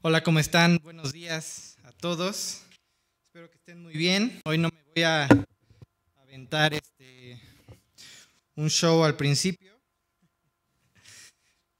[0.00, 0.78] Hola, ¿cómo están?
[0.84, 2.62] Buenos días a todos.
[3.26, 4.40] Espero que estén muy bien.
[4.44, 5.26] Hoy no me voy a
[6.22, 7.36] aventar este,
[8.54, 9.76] un show al principio.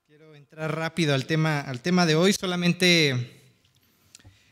[0.05, 2.33] Quiero entrar rápido al tema, al tema de hoy.
[2.33, 3.55] Solamente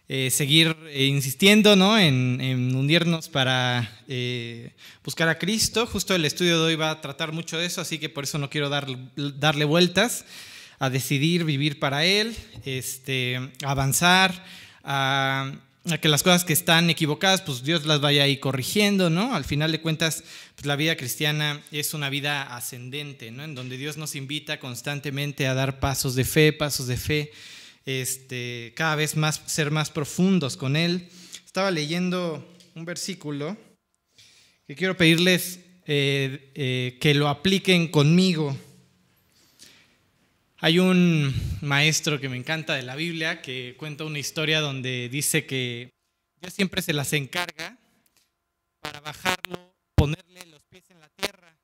[0.07, 1.99] eh, seguir eh, insistiendo ¿no?
[1.99, 5.89] en, en, hundirnos para eh, buscar a Cristo.
[5.89, 8.39] Justo el estudio de hoy va a tratar mucho de eso, así que por eso
[8.39, 10.25] no quiero dar, darle vueltas
[10.79, 14.45] a decidir vivir para Él, este, avanzar,
[14.85, 15.53] a,
[15.91, 19.35] a, que las cosas que están equivocadas, pues Dios las vaya ahí corrigiendo, ¿no?
[19.35, 23.45] Al final de cuentas, pues la vida cristiana es una vida ascendente, ¿no?
[23.45, 27.33] En donde Dios nos invita constantemente a dar pasos de fe, pasos de fe
[27.87, 31.09] este, cada vez más, ser más profundos con Él.
[31.45, 33.57] Estaba leyendo un versículo
[34.67, 38.57] que quiero pedirles eh, eh, que lo apliquen conmigo.
[40.59, 45.45] Hay un maestro que me encanta de la Biblia que cuenta una historia donde dice
[45.45, 45.91] que
[46.41, 47.77] Dios siempre se las encarga
[48.81, 51.55] para bajarlo, ponerle los pies en la tierra.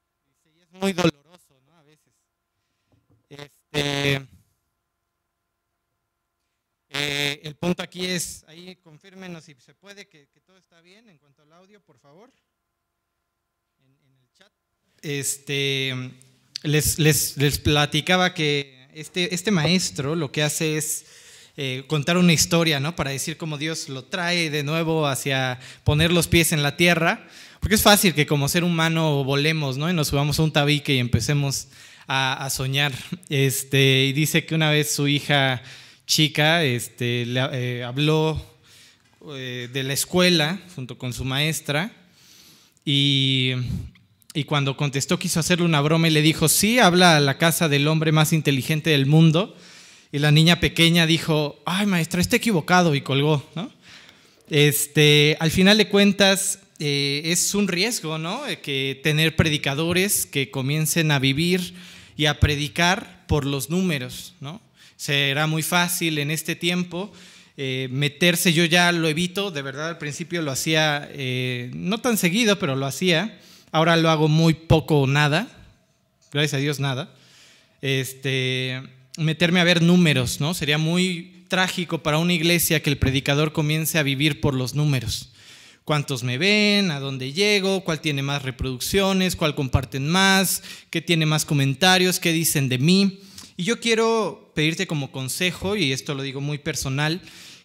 [0.45, 1.73] y es muy doloroso, ¿no?
[1.79, 2.13] A veces.
[3.31, 4.29] Este,
[6.91, 11.17] eh, el punto aquí es, ahí confírmenos si se puede, que, todo está bien en
[11.17, 12.31] cuanto al audio, por favor.
[13.79, 14.53] En, en el chat.
[15.01, 15.95] Este,
[16.63, 21.05] les, les, les, platicaba que este, este maestro lo que hace es
[21.57, 22.97] eh, contar una historia, ¿no?
[22.97, 27.27] Para decir cómo Dios lo trae de nuevo hacia poner los pies en la tierra.
[27.61, 29.89] Porque es fácil que como ser humano volemos, ¿no?
[29.89, 31.69] Y nos subamos a un tabique y empecemos
[32.09, 32.93] a, soñar.
[33.29, 35.63] Este, y dice que una vez su hija
[36.07, 38.45] chica este, le eh, habló
[39.35, 41.93] eh, de la escuela junto con su maestra
[42.85, 43.53] y,
[44.35, 47.69] y, cuando contestó quiso hacerle una broma y le dijo, sí, habla a la casa
[47.69, 49.57] del hombre más inteligente del mundo.
[50.11, 53.49] Y la niña pequeña dijo, ay maestra, está equivocado y colgó.
[53.55, 53.71] ¿no?
[54.51, 58.43] Este, al final de cuentas, eh, es un riesgo, ¿no?
[58.63, 61.75] Que tener predicadores que comiencen a vivir
[62.17, 64.61] y a predicar por los números, ¿no?
[65.03, 67.13] será muy fácil en este tiempo
[67.57, 72.17] eh, meterse, yo ya lo evito, de verdad al principio lo hacía, eh, no tan
[72.17, 73.37] seguido, pero lo hacía,
[73.73, 75.49] ahora lo hago muy poco o nada,
[76.31, 77.13] gracias a Dios nada,
[77.81, 78.81] este,
[79.17, 80.55] meterme a ver números, ¿no?
[80.55, 85.33] Sería muy trágico para una iglesia que el predicador comience a vivir por los números.
[85.85, 86.93] ¿Cuántos me ven?
[86.93, 87.83] ¿A dónde llego?
[87.83, 89.35] ¿Cuál tiene más reproducciones?
[89.35, 90.63] ¿Cuál comparten más?
[90.91, 92.21] ¿Qué tiene más comentarios?
[92.21, 93.21] ¿Qué dicen de mí?
[93.57, 97.21] Y yo quiero pedirte como consejo, y esto lo digo muy personal,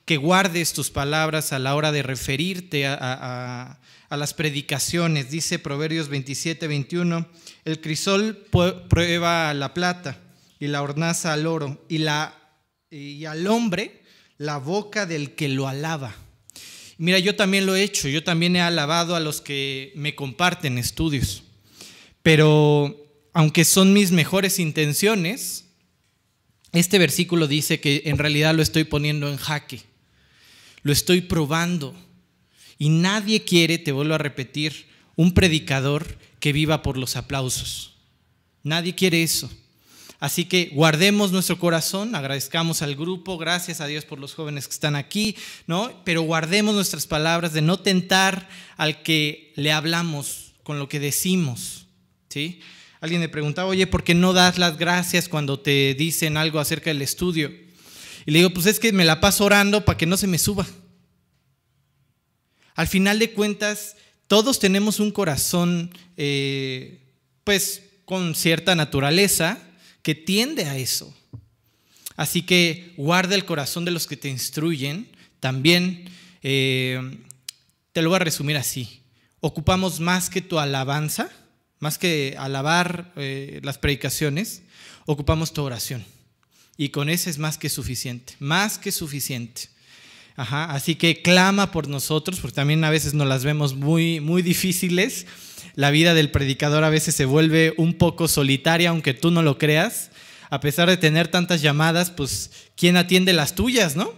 [0.05, 3.79] que guardes tus palabras a la hora de referirte a, a, a
[4.15, 5.29] las predicaciones.
[5.29, 7.27] Dice Proverbios 27, 21,
[7.65, 8.45] el crisol
[8.87, 10.21] prueba la plata
[10.59, 12.33] y la hornaza al oro, y, la,
[12.89, 14.03] y al hombre
[14.37, 16.15] la boca del que lo alaba.
[16.97, 20.77] Mira, yo también lo he hecho, yo también he alabado a los que me comparten
[20.77, 21.43] estudios,
[22.23, 22.95] pero
[23.33, 25.65] aunque son mis mejores intenciones,
[26.71, 29.81] este versículo dice que en realidad lo estoy poniendo en jaque,
[30.81, 31.95] lo estoy probando.
[32.77, 37.95] Y nadie quiere, te vuelvo a repetir, un predicador que viva por los aplausos.
[38.63, 39.49] Nadie quiere eso.
[40.19, 44.73] Así que guardemos nuestro corazón, agradezcamos al grupo, gracias a Dios por los jóvenes que
[44.73, 45.35] están aquí,
[45.67, 45.91] ¿no?
[46.05, 51.85] Pero guardemos nuestras palabras de no tentar al que le hablamos con lo que decimos,
[52.29, 52.61] ¿sí?
[52.99, 56.89] Alguien me preguntaba, oye, ¿por qué no das las gracias cuando te dicen algo acerca
[56.89, 57.53] del estudio?
[58.25, 60.39] Y le digo, pues es que me la paso orando para que no se me
[60.39, 60.65] suba.
[62.77, 67.01] Al final de cuentas, todos tenemos un corazón, eh,
[67.43, 69.59] pues, con cierta naturaleza
[70.01, 71.13] que tiende a eso.
[72.15, 75.09] Así que guarda el corazón de los que te instruyen.
[75.41, 76.05] También
[76.41, 77.19] eh,
[77.91, 79.01] te lo voy a resumir así.
[79.41, 81.29] Ocupamos más que tu alabanza
[81.79, 84.63] más que alabar eh, las predicaciones,
[85.05, 86.03] ocupamos tu oración.
[86.75, 89.69] Y con eso es más que suficiente, más que suficiente.
[90.37, 94.41] Ajá, así que clama por nosotros, porque también a veces nos las vemos muy, muy
[94.41, 95.25] difíciles.
[95.75, 99.57] La vida del predicador a veces se vuelve un poco solitaria, aunque tú no lo
[99.57, 100.11] creas.
[100.49, 104.13] A pesar de tener tantas llamadas, pues, ¿quién atiende las tuyas, no?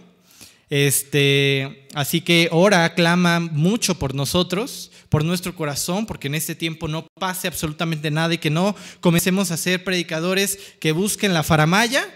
[0.68, 6.86] Este, así que ora, clama mucho por nosotros por nuestro corazón, porque en este tiempo
[6.88, 12.08] no pase absolutamente nada y que no comencemos a ser predicadores que busquen la faramaya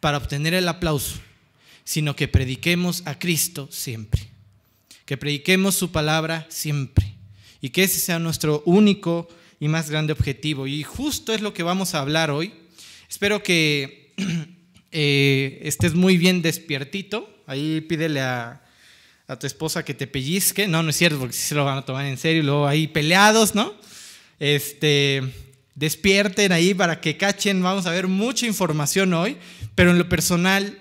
[0.00, 1.20] para obtener el aplauso,
[1.90, 4.28] sino que prediquemos a Cristo siempre,
[5.06, 7.14] que prediquemos su palabra siempre
[7.60, 9.28] y que ese sea nuestro único
[9.58, 10.68] y más grande objetivo.
[10.68, 12.52] Y justo es lo que vamos a hablar hoy.
[13.08, 14.14] Espero que
[14.92, 17.28] eh, estés muy bien despiertito.
[17.48, 18.62] Ahí pídele a,
[19.40, 20.68] tu esposa que te pellizque.
[20.68, 22.44] No, no es cierto, porque si se lo van a tomar en serio.
[22.44, 23.74] Luego ahí peleados, ¿no?
[24.38, 25.24] Este,
[25.74, 27.60] despierten ahí para que cachen.
[27.64, 29.38] Vamos a ver mucha información hoy,
[29.74, 30.78] pero en lo personal,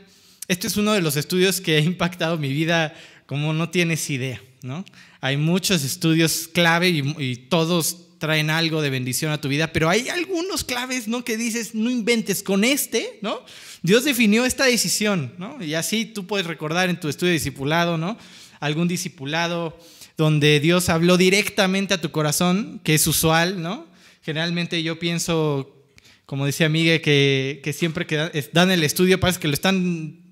[0.50, 2.94] este es uno de los estudios que ha impactado mi vida
[3.28, 4.84] como no tienes idea, ¿no?
[5.22, 10.10] Hay muchos estudios clave y, todos traen algo de bendición a tu vida, pero hay
[10.10, 11.24] algunos claves, ¿no?
[11.24, 13.46] Que dices, no inventes con este, ¿no?
[13.84, 15.64] Dios definió esta decisión, ¿no?
[15.64, 18.18] Y así tú puedes recordar en tu estudio de discipulado, ¿no?
[18.60, 19.78] Algún discipulado
[20.18, 23.86] donde Dios habló directamente a tu corazón, que es usual, ¿no?
[24.24, 25.86] Generalmente yo pienso,
[26.26, 30.29] como decía Miguel, que, que siempre que dan el estudio parece que lo están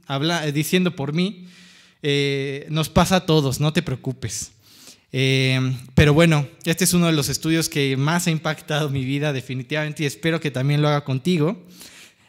[0.54, 1.48] diciendo por mí.
[2.04, 4.52] Eh, nos pasa a todos, no te preocupes.
[5.12, 5.60] Eh,
[5.96, 10.04] pero bueno, este es uno de los estudios que más ha impactado mi vida definitivamente
[10.04, 11.66] y espero que también lo haga contigo.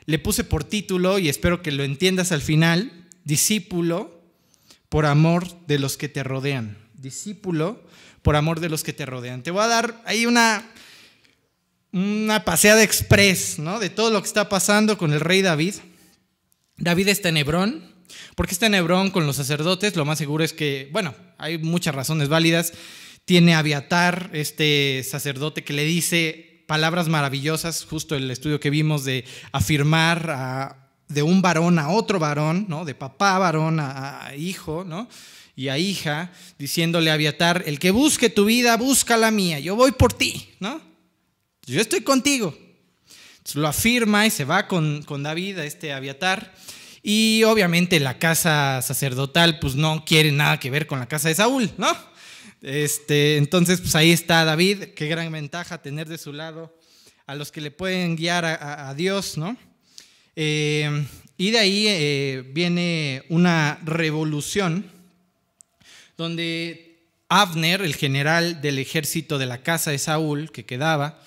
[0.07, 2.93] Le puse por título y espero que lo entiendas al final,
[3.25, 4.23] discípulo
[4.89, 6.79] por amor de los que te rodean.
[6.95, 7.83] Discípulo
[8.23, 9.43] por amor de los que te rodean.
[9.43, 10.67] Te voy a dar ahí una,
[11.93, 13.79] una paseada express ¿no?
[13.79, 15.75] de todo lo que está pasando con el rey David.
[16.79, 17.83] David está en Hebrón.
[18.35, 19.97] ¿Por qué está en Hebrón con los sacerdotes?
[19.97, 22.73] Lo más seguro es que, bueno, hay muchas razones válidas.
[23.25, 29.25] Tiene Abiatar, este sacerdote que le dice palabras maravillosas, justo el estudio que vimos de
[29.53, 32.85] afirmar de un varón a otro varón, ¿no?
[32.85, 35.09] de papá varón a, hijo, ¿no?
[35.57, 39.75] y a hija, diciéndole a Abiatar, el que busque tu vida, busca la mía, yo
[39.75, 40.81] voy por ti, ¿no?
[41.67, 42.57] Yo estoy contigo.
[43.55, 46.55] Lo afirma y se va con, con David a este Abiatar.
[47.03, 51.35] Y obviamente la casa sacerdotal pues no quiere nada que ver con la casa de
[51.35, 51.89] Saúl, ¿no?
[52.61, 56.77] Este, entonces pues ahí está David, qué gran ventaja tener de su lado
[57.27, 59.57] a los que le pueden guiar a, Dios, ¿no?
[60.35, 61.07] Eh,
[61.37, 64.91] y de ahí eh, viene una revolución
[66.17, 71.23] donde Abner, el general del ejército de la casa de Saúl que quedaba,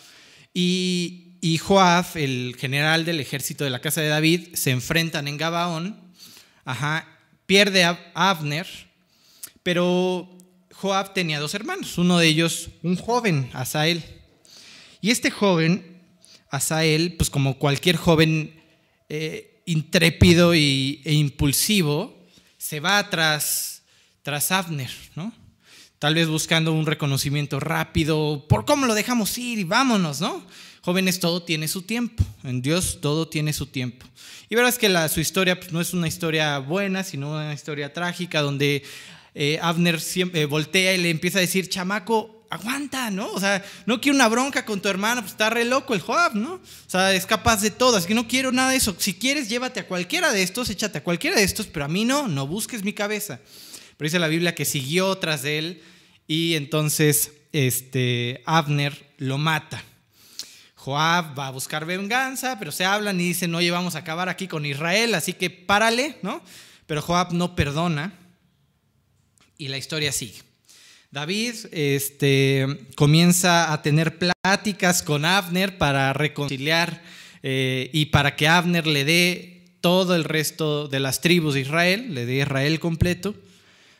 [0.53, 5.37] y y Joab, el general del ejército de la casa de David, se enfrentan en
[5.37, 5.99] Gabaón.
[6.63, 7.07] Ajá,
[7.47, 8.67] pierde a Abner,
[9.63, 10.29] pero
[10.71, 14.03] Joab tenía dos hermanos, uno de ellos un joven, Asael.
[15.01, 15.99] Y este joven,
[16.51, 18.61] Asael, pues como cualquier joven
[19.09, 22.27] eh, intrépido y, e impulsivo,
[22.59, 23.81] se va tras,
[24.21, 25.33] tras Abner, ¿no?
[25.97, 30.45] Tal vez buscando un reconocimiento rápido, por cómo lo dejamos ir y vámonos, ¿no?
[30.81, 32.23] Jóvenes, todo tiene su tiempo.
[32.43, 34.05] En Dios todo tiene su tiempo.
[34.49, 38.41] Y verás que su historia pues, no es una historia buena, sino una historia trágica,
[38.41, 38.83] donde
[39.35, 43.31] eh, Abner siempre, eh, voltea y le empieza a decir, chamaco, aguanta, ¿no?
[43.31, 46.35] O sea, no quiero una bronca con tu hermano, pues está re loco el Joab,
[46.35, 46.55] ¿no?
[46.55, 48.93] O sea, es capaz de todo, así que no quiero nada de eso.
[48.97, 52.03] Si quieres, llévate a cualquiera de estos, échate a cualquiera de estos, pero a mí
[52.03, 53.39] no, no busques mi cabeza.
[53.97, 55.83] Pero dice la Biblia que siguió tras de él
[56.27, 59.83] y entonces este, Abner lo mata.
[60.83, 64.47] Joab va a buscar venganza, pero se hablan y dicen, oye, vamos a acabar aquí
[64.47, 66.41] con Israel, así que párale, ¿no?
[66.87, 68.13] Pero Joab no perdona
[69.59, 70.41] y la historia sigue.
[71.11, 72.65] David este,
[72.95, 77.03] comienza a tener pláticas con Abner para reconciliar
[77.43, 82.15] eh, y para que Abner le dé todo el resto de las tribus de Israel,
[82.15, 83.35] le dé Israel completo.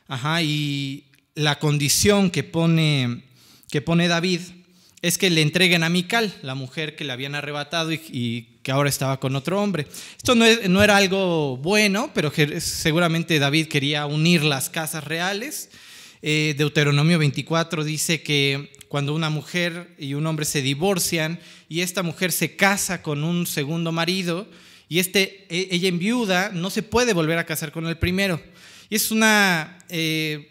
[0.08, 1.04] Ajá, y
[1.36, 3.22] la condición que pone,
[3.70, 4.42] que pone David
[5.02, 8.90] es que le entreguen a Mical, la mujer que le habían arrebatado y, que ahora
[8.90, 9.88] estaba con otro hombre.
[10.16, 15.72] Esto no, era algo bueno, pero seguramente David quería unir las casas reales.
[16.22, 22.04] Eh, Deuteronomio 24 dice que cuando una mujer y un hombre se divorcian y esta
[22.04, 24.48] mujer se casa con un segundo marido
[24.88, 28.40] y este, e, ella en viuda, no se puede volver a casar con el primero.
[28.90, 30.51] Y es una eh,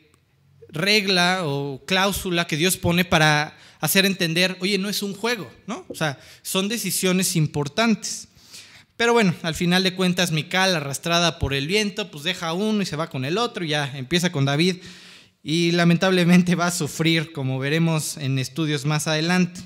[0.72, 5.84] regla o cláusula que Dios pone para hacer entender, oye, no es un juego, ¿no?
[5.88, 8.28] O sea, son decisiones importantes.
[8.96, 12.86] Pero bueno, al final de cuentas, Mical, arrastrada por el viento, pues deja uno y
[12.86, 14.76] se va con el otro, y ya empieza con David,
[15.42, 19.62] y lamentablemente va a sufrir, como veremos en estudios más adelante.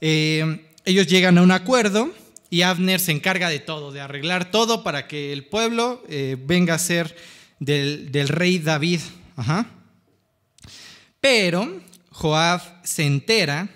[0.00, 2.14] Eh, ellos llegan a un acuerdo
[2.50, 6.74] y Abner se encarga de todo, de arreglar todo para que el pueblo eh, venga
[6.74, 7.16] a ser
[7.58, 9.00] del rey David.
[9.36, 9.66] Ajá.
[11.20, 13.68] Pero Joab se entera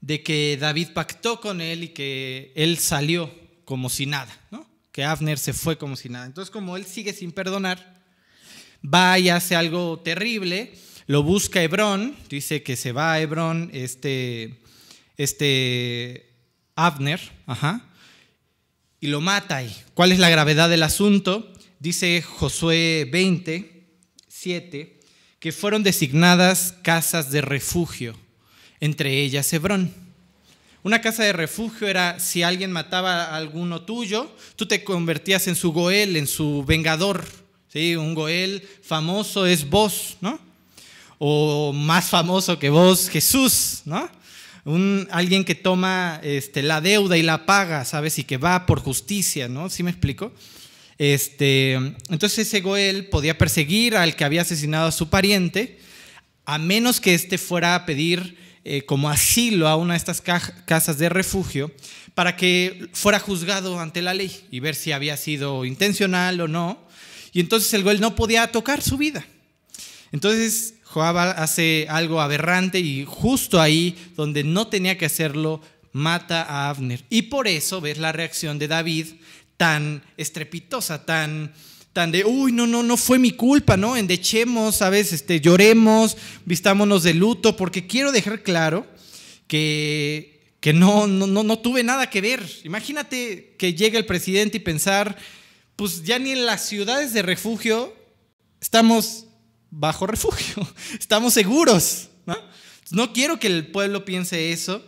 [0.00, 3.32] de que David pactó con él y que él salió
[3.64, 4.66] como si nada, ¿no?
[4.92, 6.26] que Abner se fue como si nada.
[6.26, 8.02] Entonces, como él sigue sin perdonar,
[8.82, 10.74] va y hace algo terrible,
[11.06, 14.60] lo busca Hebrón, dice que se va a Hebrón este,
[15.16, 16.30] este
[16.76, 17.88] Abner, ajá,
[19.00, 19.74] y lo mata ahí.
[19.94, 21.52] ¿Cuál es la gravedad del asunto?
[21.80, 23.71] Dice Josué 20,
[24.42, 24.98] 7,
[25.38, 28.16] que fueron designadas casas de refugio,
[28.80, 29.94] entre ellas Hebrón.
[30.82, 35.54] Una casa de refugio era si alguien mataba a alguno tuyo, tú te convertías en
[35.54, 37.24] su Goel, en su vengador.
[37.68, 37.94] ¿sí?
[37.94, 40.40] Un Goel famoso es vos, ¿no?
[41.18, 44.10] O más famoso que vos, Jesús, ¿no?
[44.64, 48.18] Un, alguien que toma este, la deuda y la paga, ¿sabes?
[48.18, 49.70] Y que va por justicia, ¿no?
[49.70, 50.32] ¿Sí me explico?
[51.02, 51.72] Este,
[52.10, 55.80] entonces ese Goel podía perseguir al que había asesinado a su pariente,
[56.44, 60.98] a menos que éste fuera a pedir eh, como asilo a una de estas casas
[60.98, 61.72] de refugio
[62.14, 66.78] para que fuera juzgado ante la ley y ver si había sido intencional o no.
[67.32, 69.26] Y entonces el Goel no podía tocar su vida.
[70.12, 76.70] Entonces Joab hace algo aberrante y justo ahí donde no tenía que hacerlo, mata a
[76.70, 77.02] Abner.
[77.10, 79.06] Y por eso ves la reacción de David
[79.56, 81.52] tan estrepitosa, tan
[81.92, 83.96] tan de, uy, no, no, no fue mi culpa, ¿no?
[83.96, 85.12] Endechemos, ¿sabes?
[85.12, 86.16] Este, lloremos,
[86.46, 88.86] vistámonos de luto, porque quiero dejar claro
[89.46, 92.42] que, que no, no, no, no tuve nada que ver.
[92.64, 95.18] Imagínate que llegue el presidente y pensar,
[95.76, 97.94] pues ya ni en las ciudades de refugio
[98.60, 99.26] estamos
[99.70, 100.66] bajo refugio,
[100.98, 102.36] estamos seguros, ¿no?
[102.90, 104.82] No quiero que el pueblo piense eso,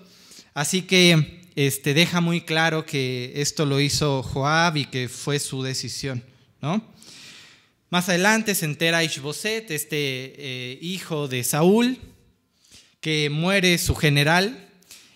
[0.55, 5.63] así que este, deja muy claro que esto lo hizo Joab y que fue su
[5.63, 6.25] decisión,
[6.61, 6.95] ¿no?
[7.91, 9.97] Más adelante se entera Ishboset, este
[10.37, 11.99] eh, hijo de Saúl,
[13.01, 14.69] que muere su general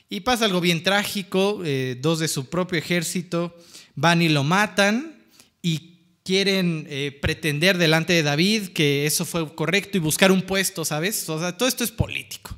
[0.09, 1.63] y pasa algo bien trágico.
[1.65, 3.57] Eh, dos de su propio ejército
[3.95, 5.25] van y lo matan
[5.61, 10.85] y quieren eh, pretender delante de David que eso fue correcto y buscar un puesto,
[10.85, 11.29] ¿sabes?
[11.31, 12.58] O sea, todo esto es político.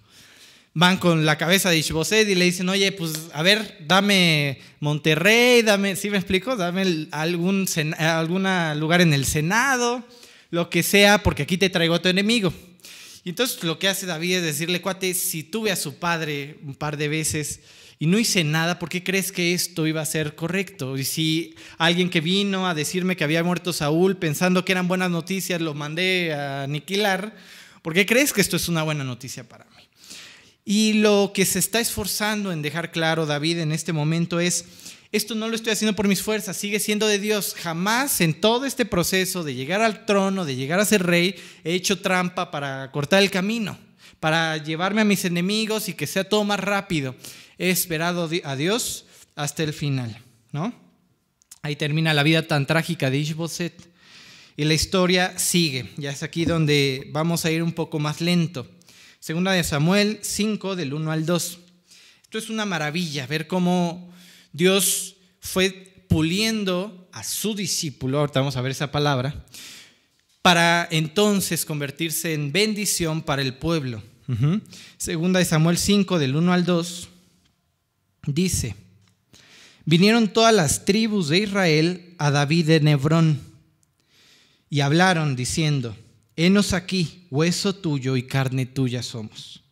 [0.73, 5.63] Van con la cabeza de Ishboset y le dicen, oye, pues a ver, dame Monterrey,
[5.63, 6.55] dame, ¿sí me explico?
[6.55, 7.67] Dame algún
[7.99, 10.05] alguna lugar en el Senado,
[10.51, 12.53] lo que sea, porque aquí te traigo a tu enemigo.
[13.25, 16.75] Y entonces lo que hace David es decirle, cuate, si tuve a su padre un
[16.75, 17.61] par de veces
[17.99, 20.97] y no hice nada, ¿por qué crees que esto iba a ser correcto?
[20.97, 25.11] Y si alguien que vino a decirme que había muerto Saúl pensando que eran buenas
[25.11, 27.35] noticias, lo mandé a aniquilar,
[27.83, 29.80] ¿por qué crees que esto es una buena noticia para mí?
[30.71, 34.67] Y lo que se está esforzando en dejar claro David en este momento es,
[35.11, 37.57] esto no lo estoy haciendo por mis fuerzas, sigue siendo de Dios.
[37.59, 41.35] Jamás en todo este proceso de llegar al trono, de llegar a ser rey,
[41.65, 43.77] he hecho trampa para cortar el camino,
[44.21, 47.17] para llevarme a mis enemigos y que sea todo más rápido.
[47.59, 50.23] He esperado a Dios hasta el final,
[50.53, 50.73] ¿no?
[51.63, 53.91] Ahí termina la vida tan trágica de Ishboset
[54.57, 55.91] y la historia sigue.
[55.97, 58.69] Ya es aquí donde vamos a ir un poco más lento.
[59.21, 61.59] Segunda de Samuel 5, del 1 al 2.
[62.23, 64.11] Esto es una maravilla, ver cómo
[64.55, 69.45] Dios fue puliendo a su discípulo, ahorita vamos a ver esa palabra,
[70.41, 74.03] para entonces convertirse en bendición para el pueblo.
[74.97, 77.09] Segunda de Samuel 5, del 1 al 2,
[78.27, 78.75] dice,
[79.85, 83.41] vinieron todas las tribus de Israel a David en Hebrón
[84.71, 85.95] y hablaron diciendo,
[86.43, 89.63] Henos aquí, hueso tuyo y carne tuya somos.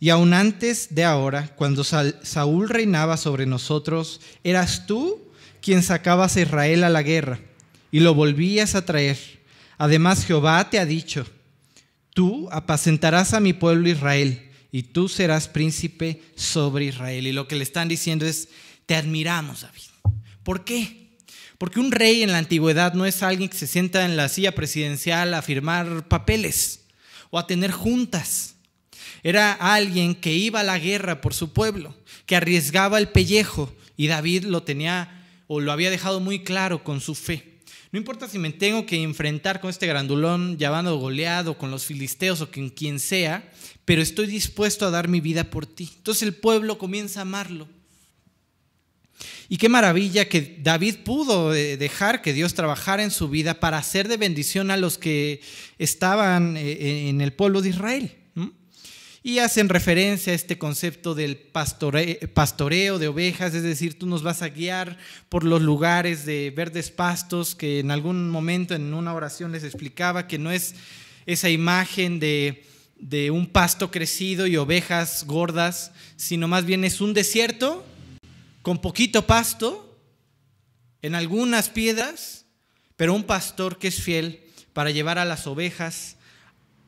[0.00, 5.20] Y aún antes de ahora, cuando Saúl reinaba sobre nosotros, eras tú
[5.60, 7.40] quien sacabas a Israel a la guerra
[7.90, 9.18] y lo volvías a traer.
[9.76, 11.26] Además, Jehová te ha dicho,
[12.14, 17.26] tú apacentarás a mi pueblo Israel y tú serás príncipe sobre Israel.
[17.26, 18.48] Y lo que le están diciendo es,
[18.86, 20.14] te admiramos, David.
[20.42, 21.01] ¿Por qué?
[21.62, 24.52] Porque un rey en la antigüedad no es alguien que se sienta en la silla
[24.52, 26.86] presidencial a firmar papeles
[27.30, 28.56] o a tener juntas.
[29.22, 31.94] Era alguien que iba a la guerra por su pueblo,
[32.26, 37.00] que arriesgaba el pellejo y David lo tenía o lo había dejado muy claro con
[37.00, 37.60] su fe.
[37.92, 42.40] No importa si me tengo que enfrentar con este grandulón llamado goleado, con los filisteos
[42.40, 43.48] o con quien sea,
[43.84, 45.88] pero estoy dispuesto a dar mi vida por ti.
[45.96, 47.68] Entonces el pueblo comienza a amarlo.
[49.52, 53.76] Y qué maravilla que David pudo eh, dejar que Dios trabajara en su vida para
[53.76, 55.42] hacer de bendición a los que
[55.78, 58.16] estaban eh, en el pueblo de Israel.
[59.22, 64.40] Y hacen referencia a este concepto del pastoreo de ovejas, es decir, tú nos vas
[64.40, 64.96] a guiar
[65.28, 70.28] por los lugares de verdes pastos, que en algún momento en una oración les explicaba
[70.28, 70.76] que no es
[71.26, 72.64] esa imagen de,
[72.98, 77.84] de un pasto crecido y ovejas gordas, sino más bien es un desierto
[78.62, 79.98] con poquito pasto,
[81.02, 82.46] en algunas piedras,
[82.96, 86.16] pero un pastor que es fiel para llevar a las ovejas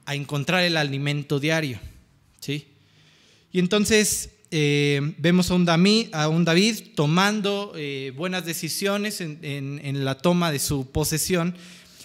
[0.07, 1.81] a encontrar el alimento diario.
[2.41, 2.69] ¿sí?
[3.51, 10.61] Y entonces eh, vemos a un, David, tomando eh, buenas decisiones en, la toma de
[10.61, 11.57] su posesión,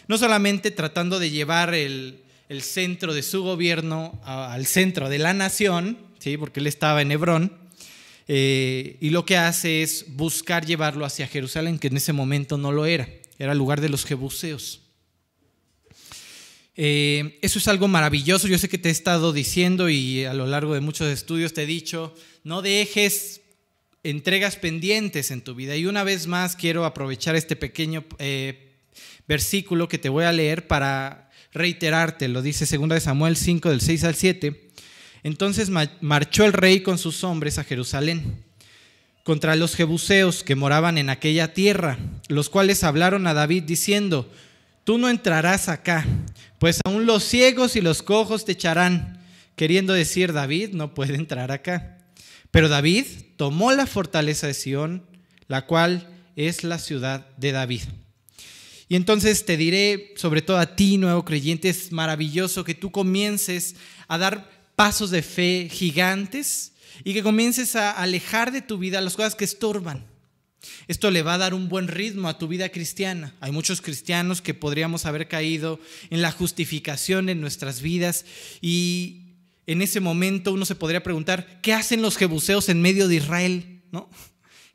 [0.07, 2.23] no solamente tratando de llevar el,
[2.61, 6.37] centro de su gobierno al centro de la nación, ¿sí?
[6.37, 7.53] porque él estaba en Hebrón,
[8.31, 12.71] eh, y lo que hace es buscar llevarlo hacia Jerusalén, que en ese momento no
[12.71, 13.09] lo era,
[13.39, 14.81] era el lugar de los jebuseos.
[16.75, 18.47] Eh, eso es algo maravilloso.
[18.47, 21.63] Yo sé que te he estado diciendo y a lo largo de muchos estudios te
[21.63, 23.41] he dicho, no dejes
[24.03, 25.75] entregas pendientes en tu vida.
[25.75, 28.75] Y una vez más quiero aprovechar este pequeño eh,
[29.27, 32.27] versículo que te voy a leer para reiterarte.
[32.27, 34.69] Lo dice 2 Samuel 5 del 6 al 7.
[35.23, 35.69] Entonces
[36.01, 38.43] marchó el rey con sus hombres a Jerusalén
[39.29, 41.99] contra los jebuseos que moraban en aquella tierra,
[42.29, 44.27] los cuales hablaron a David diciendo,
[44.83, 46.03] tú no entrarás acá,
[46.57, 49.19] pues aún los ciegos y los cojos te echarán.
[49.55, 51.99] Queriendo decir, David no puede entrar acá.
[52.49, 53.05] Pero David
[53.37, 55.05] tomó la fortaleza de Sión,
[55.47, 57.81] la cual es la ciudad de David.
[58.87, 63.75] Y entonces te diré, sobre todo a ti, nuevo creyente, es maravilloso que tú comiences
[64.07, 64.49] a dar
[64.79, 66.71] pasos de fe gigantes
[67.03, 70.05] y que comiences a alejar de tu vida las cosas que estorban.
[70.87, 73.35] Esto le va a dar un buen ritmo a tu vida cristiana.
[73.41, 78.23] Hay muchos cristianos que podríamos haber caído en la justificación en nuestras vidas
[78.61, 79.33] y
[79.67, 83.81] en ese momento uno se podría preguntar, ¿qué hacen los jebuseos en medio de Israel?
[83.91, 84.09] ¿No?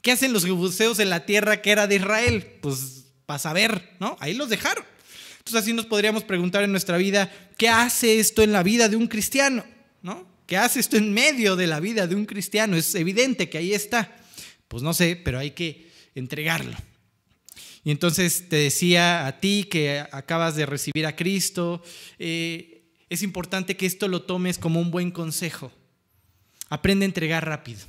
[0.03, 2.59] ¿Qué hacen los jebuseos en la tierra que era de Israel?
[2.61, 4.19] Pues para saber, ¿no?
[4.21, 4.85] Ahí los dejaron.
[5.39, 8.97] Entonces así nos podríamos preguntar en nuestra vida, ¿qué hace esto en la vida de
[8.97, 9.65] un cristiano?
[10.05, 10.29] ¿No?
[10.47, 12.77] ¿Qué hace esto en medio de la vida de un cristiano?
[12.77, 14.15] Es evidente que ahí está.
[14.69, 16.77] Pues no sé, pero hay que entregarlo.
[17.85, 21.83] Y entonces te decía a ti que acabas de recibir a Cristo,
[22.19, 25.73] eh, es importante que esto lo tomes como un buen consejo.
[26.69, 27.81] Aprende a entregar rápido.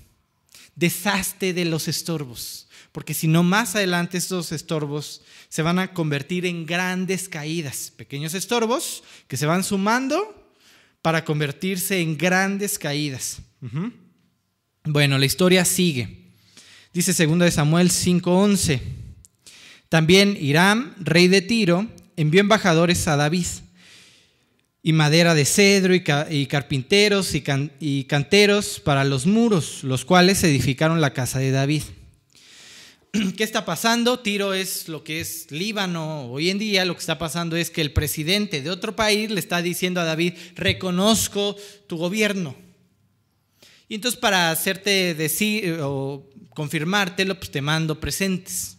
[0.74, 6.46] Deshazte de los estorbos, porque si no más adelante estos estorbos se van a convertir
[6.46, 10.45] en grandes caídas, pequeños estorbos que se van sumando
[11.06, 13.38] para convertirse en grandes caídas.
[14.86, 16.32] Bueno, la historia sigue.
[16.96, 18.82] Dice 2 Samuel 5:11.
[19.88, 23.46] También Hiram, rey de Tiro, envió embajadores a David
[24.82, 31.14] y madera de cedro y, carpinteros y, canteros para los muros, los cuales edificaron la
[31.14, 31.84] casa de David.
[33.38, 34.20] ¿Qué está pasando?
[34.20, 36.86] Tiro es lo que es Líbano hoy en día.
[36.86, 40.06] Lo que está pasando es que el presidente de otro país le está diciendo a
[40.06, 41.56] David, reconozco
[41.88, 42.56] tu gobierno.
[43.88, 48.78] Y entonces para hacerte decir o confirmártelo, pues te mando presentes.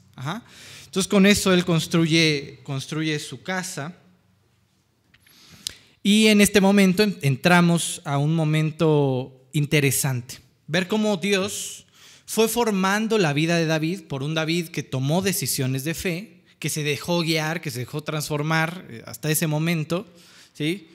[0.87, 3.97] Entonces con eso él construye, construye su casa.
[6.03, 10.39] Y en este momento entramos a un momento interesante.
[10.67, 11.86] Ver cómo Dios
[12.27, 16.69] fue formando la vida de David por un David que tomó decisiones de fe, que
[16.69, 20.07] se dejó guiar, que se dejó transformar eh, hasta ese momento.
[20.53, 20.89] ¿sí?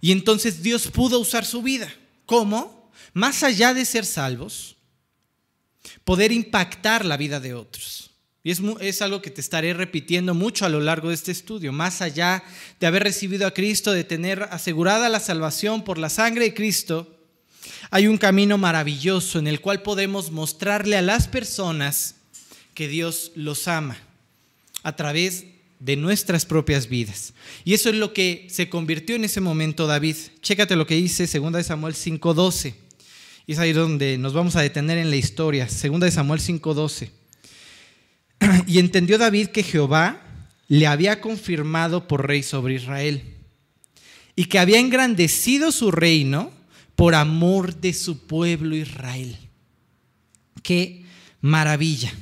[0.00, 1.92] Y entonces Dios pudo usar su vida.
[2.24, 2.90] ¿Cómo?
[3.12, 4.76] Más allá de ser salvos,
[6.04, 8.10] poder impactar la vida de otros.
[8.42, 11.72] Y es, algo que te estaré repitiendo mucho a lo largo de este estudio.
[11.72, 12.42] Más allá
[12.78, 17.19] de haber recibido a Cristo, de tener asegurada la salvación por la sangre de Cristo,
[17.90, 22.14] hay un camino maravilloso en el cual podemos mostrarle a las personas
[22.74, 23.98] que Dios los ama
[24.82, 25.44] a través
[25.80, 27.34] de nuestras propias vidas.
[27.64, 30.16] Y eso es lo que se convirtió en ese momento David.
[30.40, 32.74] Chécate lo que dice 2 Samuel 5:12.
[33.46, 35.68] Y es ahí donde nos vamos a detener en la historia.
[35.68, 37.10] Segunda de Samuel 5:12.
[38.66, 40.22] Y entendió David que Jehová
[40.68, 43.22] le había confirmado por rey sobre Israel
[44.36, 46.52] y que había engrandecido su reino
[47.00, 49.34] por amor de su pueblo Israel.
[50.62, 51.06] Qué
[51.40, 52.12] maravilla.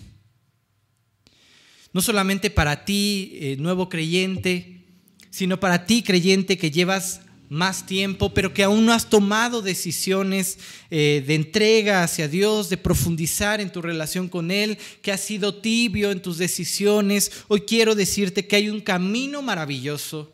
[1.92, 4.84] No solamente para ti, eh, nuevo creyente,
[5.30, 10.60] sino para ti, creyente, que llevas más tiempo, pero que aún no has tomado decisiones
[10.92, 15.56] eh, de entrega hacia Dios, de profundizar en tu relación con Él, que has sido
[15.56, 20.32] tibio en tus decisiones, hoy quiero decirte que hay un camino maravilloso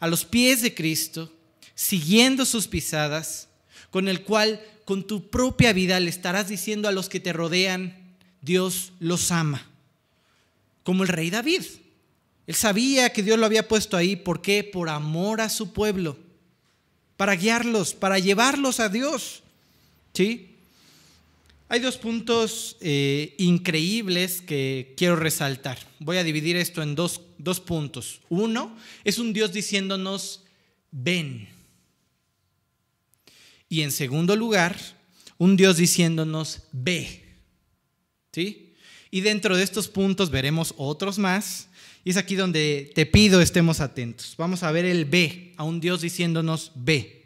[0.00, 1.32] a los pies de Cristo,
[1.74, 3.48] siguiendo sus pisadas,
[3.90, 8.16] con el cual con tu propia vida le estarás diciendo a los que te rodean,
[8.42, 9.66] Dios los ama,
[10.82, 11.62] como el rey David.
[12.46, 14.62] Él sabía que Dios lo había puesto ahí, ¿por qué?
[14.62, 16.16] Por amor a su pueblo
[17.16, 19.42] para guiarlos, para llevarlos a Dios.
[20.12, 20.52] ¿Sí?
[21.68, 25.78] Hay dos puntos eh, increíbles que quiero resaltar.
[25.98, 28.20] Voy a dividir esto en dos, dos puntos.
[28.28, 30.44] Uno es un Dios diciéndonos,
[30.92, 31.48] ven.
[33.68, 34.76] Y en segundo lugar,
[35.38, 37.24] un Dios diciéndonos, ve.
[38.32, 38.74] ¿Sí?
[39.10, 41.68] Y dentro de estos puntos veremos otros más.
[42.04, 44.34] Y es aquí donde te pido estemos atentos.
[44.38, 47.16] Vamos a ver el ve, a un Dios diciéndonos, ve.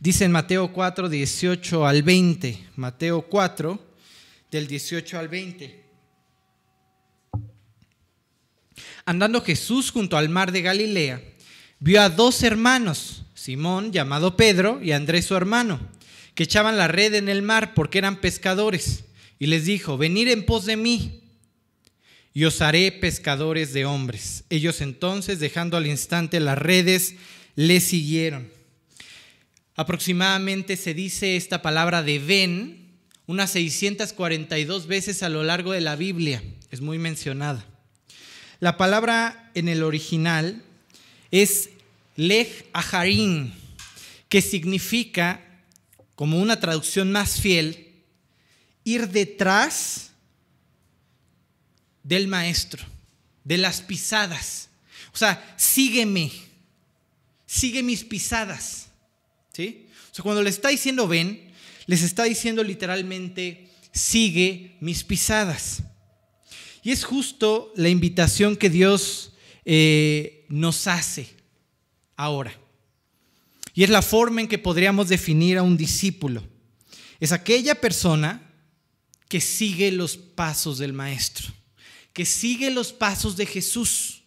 [0.00, 2.58] Dice en Mateo 4, 18 al 20.
[2.74, 3.96] Mateo 4,
[4.50, 5.84] del 18 al 20.
[9.04, 11.22] Andando Jesús junto al mar de Galilea,
[11.78, 15.80] vio a dos hermanos, Simón, llamado Pedro, y Andrés su hermano,
[16.36, 19.02] que echaban la red en el mar porque eran pescadores.
[19.40, 21.24] Y les dijo, venid en pos de mí,
[22.32, 24.44] y os haré pescadores de hombres.
[24.48, 27.16] Ellos entonces, dejando al instante las redes,
[27.56, 28.48] le siguieron.
[29.74, 32.92] Aproximadamente se dice esta palabra de ven
[33.26, 36.44] unas 642 veces a lo largo de la Biblia.
[36.70, 37.66] Es muy mencionada.
[38.60, 40.62] La palabra en el original
[41.32, 41.70] es
[42.16, 43.52] lej aharim,
[44.28, 45.40] que significa,
[46.14, 47.92] como una traducción más fiel,
[48.84, 50.10] ir detrás
[52.02, 52.84] del maestro,
[53.44, 54.68] de las pisadas.
[55.12, 56.30] O sea, sígueme,
[57.46, 58.88] sigue mis pisadas.
[59.52, 59.86] ¿Sí?
[60.10, 61.52] O sea, cuando le está diciendo ven,
[61.86, 65.82] les está diciendo literalmente, sigue mis pisadas.
[66.82, 69.32] Y es justo la invitación que Dios
[69.64, 71.41] eh, nos hace
[72.22, 72.52] ahora.
[73.74, 76.42] Y es la forma en que podríamos definir a un discípulo.
[77.20, 78.42] Es aquella persona
[79.28, 81.48] que sigue los pasos del Maestro,
[82.12, 84.24] que sigue los pasos de Jesús,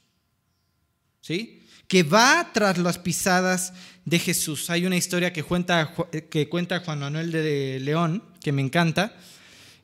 [1.22, 1.62] ¿sí?
[1.88, 4.70] que va tras las pisadas de Jesús.
[4.70, 5.94] Hay una historia que cuenta,
[6.32, 9.16] que cuenta Juan Manuel de León, que me encanta,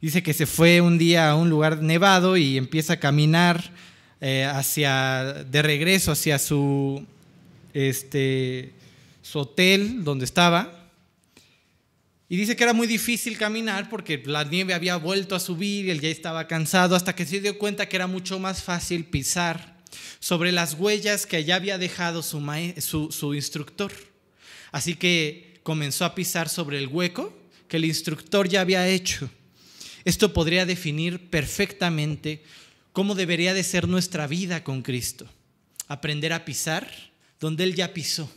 [0.02, 3.72] Dice que se fue un día a un lugar nevado y empieza a caminar
[4.20, 7.06] eh, hacia, de regreso hacia su,
[7.74, 8.74] este,
[9.22, 10.90] su hotel donde estaba.
[12.30, 15.92] Y dice que era muy difícil caminar porque la nieve había vuelto a subir y
[15.92, 19.76] él ya estaba cansado hasta que se dio cuenta que era mucho más fácil pisar
[20.20, 22.42] sobre las huellas que ya había dejado su,
[22.80, 23.92] su, su instructor.
[24.72, 29.30] Así que comenzó a pisar sobre el hueco que el instructor ya había hecho.
[30.06, 32.44] Esto podría definir perfectamente
[32.94, 35.28] cómo debería de ser nuestra vida con Cristo.
[35.88, 37.11] Aprender a pisar
[37.42, 38.32] donde Él ya pisó.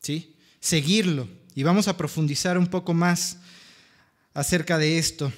[0.00, 0.34] ¿Sí?
[0.58, 1.28] Seguirlo.
[1.54, 3.38] Y vamos a profundizar un poco más
[4.34, 5.32] acerca de esto.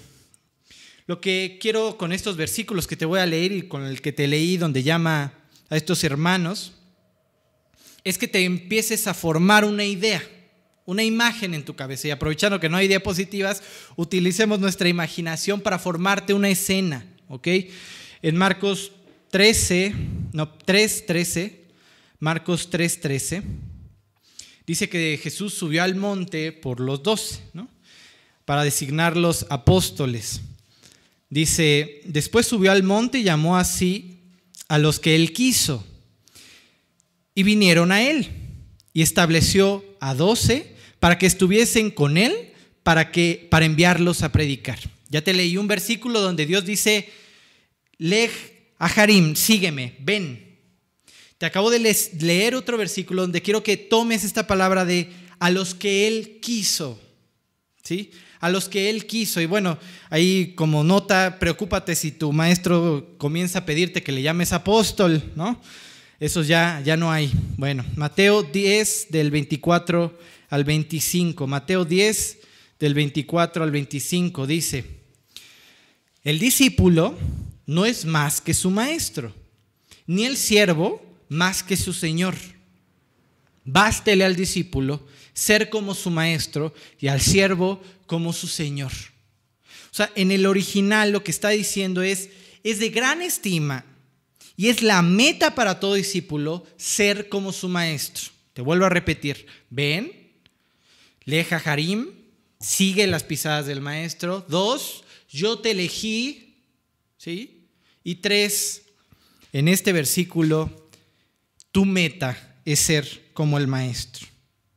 [1.07, 4.13] Lo que quiero con estos versículos que te voy a leer y con el que
[4.13, 5.35] te leí donde llama
[5.69, 6.73] a estos hermanos,
[8.05, 10.23] es que te empieces a formar una idea
[10.85, 12.09] una imagen en tu cabeza.
[12.09, 13.63] Y aprovechando que no hay diapositivas,
[13.97, 17.49] utilicemos nuestra imaginación para formarte una escena, ¿ok?
[18.23, 18.93] En Marcos
[19.31, 19.95] 13,
[20.33, 21.62] no, 3, 13,
[22.23, 23.43] Marcos 3, 13,
[24.65, 27.69] dice que Jesús subió al monte por los doce, ¿no?
[28.45, 30.41] Para designar los apóstoles.
[31.31, 34.21] Dice, después subió al monte y llamó así
[34.69, 35.85] a los que él quiso.
[37.35, 38.29] Y vinieron a él
[38.93, 42.53] y estableció a doce para que estuviesen con él,
[42.85, 44.79] para, que, para enviarlos a predicar.
[45.09, 47.11] Ya te leí un versículo donde Dios dice,
[47.99, 48.31] Lej
[48.79, 50.52] a Harim, sígueme, ven.
[51.43, 51.81] Te acabo de
[52.21, 55.09] leer otro versículo donde quiero que tomes esta palabra de
[55.41, 57.01] a los que Él quiso.
[57.83, 58.13] ¿Sí?
[58.39, 59.41] A los que Él quiso.
[59.41, 59.77] Y bueno,
[60.09, 65.61] ahí como nota, preocúpate si tu maestro comienza a pedirte que le llames apóstol, ¿no?
[66.21, 67.33] Eso ya, ya no hay.
[67.57, 70.17] Bueno, Mateo 10 del 24
[70.49, 71.49] al 25.
[71.49, 72.39] Mateo 10,
[72.79, 74.85] del 24 al 25, dice,
[76.23, 77.19] el discípulo
[77.67, 79.35] no es más que su maestro,
[80.07, 82.37] ni el siervo más que su señor.
[83.65, 88.93] Bástele al discípulo ser como su maestro y al siervo como su señor.
[89.91, 92.31] O sea, en el original lo que está diciendo es,
[92.63, 93.85] es de gran estima
[94.57, 98.31] y es la meta para todo discípulo ser como su maestro.
[98.53, 100.13] Te vuelvo a repetir, ven,
[101.25, 102.11] Leja Harim,
[102.61, 104.45] sigue las pisadas del maestro.
[104.49, 106.57] Dos, yo te elegí.
[107.17, 107.69] ¿Sí?
[108.03, 108.83] Y tres,
[109.53, 110.82] en este versículo,
[111.73, 114.29] tu meta es ser como el maestro.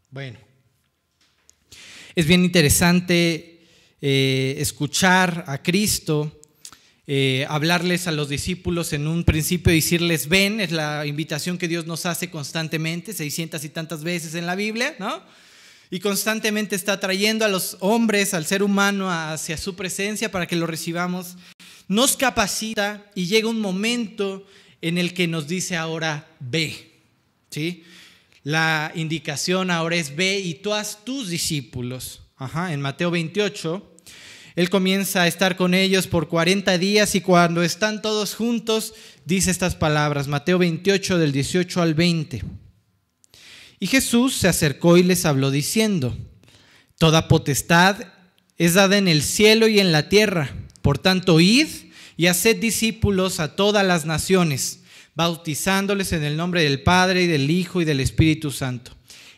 [0.09, 0.39] Bueno,
[2.15, 3.67] es bien interesante
[4.01, 6.41] eh, escuchar a Cristo,
[7.05, 11.85] eh, hablarles a los discípulos en un principio, decirles, ven, es la invitación que Dios
[11.85, 15.21] nos hace constantemente, 600 y tantas veces en la Biblia, ¿no?
[15.91, 20.55] y constantemente está trayendo a los hombres, al ser humano, hacia su presencia para que
[20.55, 21.35] lo recibamos,
[21.87, 24.45] nos capacita y llega un momento
[24.87, 26.91] en el que nos dice ahora ve.
[27.49, 27.83] ¿sí?
[28.43, 33.91] La indicación ahora es ve y tú haz tus discípulos ajá, en Mateo 28,
[34.55, 38.93] él comienza a estar con ellos por 40 días y cuando están todos juntos,
[39.25, 42.43] dice estas palabras, Mateo 28 del 18 al 20.
[43.79, 46.17] Y Jesús se acercó y les habló diciendo,
[46.97, 47.97] Toda potestad
[48.57, 50.55] es dada en el cielo y en la tierra.
[50.81, 51.67] Por tanto, id
[52.17, 54.81] y haced discípulos a todas las naciones,
[55.15, 58.91] bautizándoles en el nombre del Padre y del Hijo y del Espíritu Santo,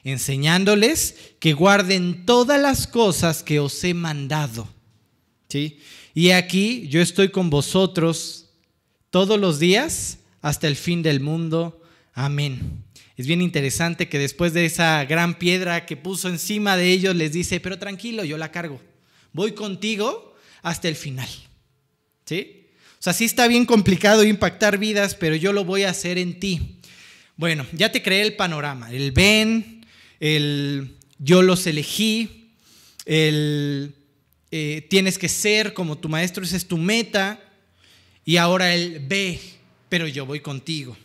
[0.04, 4.68] enseñándoles que guarden todas las cosas que os he mandado.
[5.50, 5.80] ¿Sí?
[6.14, 8.50] Y aquí yo estoy con vosotros
[9.10, 11.82] todos los días hasta el fin del mundo.
[12.14, 12.84] Amén.
[13.18, 17.34] Es bien interesante que después de esa gran piedra que puso encima de ellos, les
[17.34, 18.80] dice, pero tranquilo, yo la cargo.
[19.34, 21.30] Voy contigo hasta el final.
[22.26, 22.57] ¿Sí?
[23.00, 26.40] O sea, sí está bien complicado impactar vidas, pero yo lo voy a hacer en
[26.40, 26.80] ti.
[27.36, 28.92] Bueno, ya te creé el panorama.
[28.92, 29.86] El ven,
[30.20, 32.52] el yo los elegí,
[33.06, 33.94] el
[34.50, 37.40] eh, tienes que ser como tu maestro, esa es tu meta.
[38.26, 39.40] Y ahora el ve,
[39.90, 40.98] pero yo voy contigo.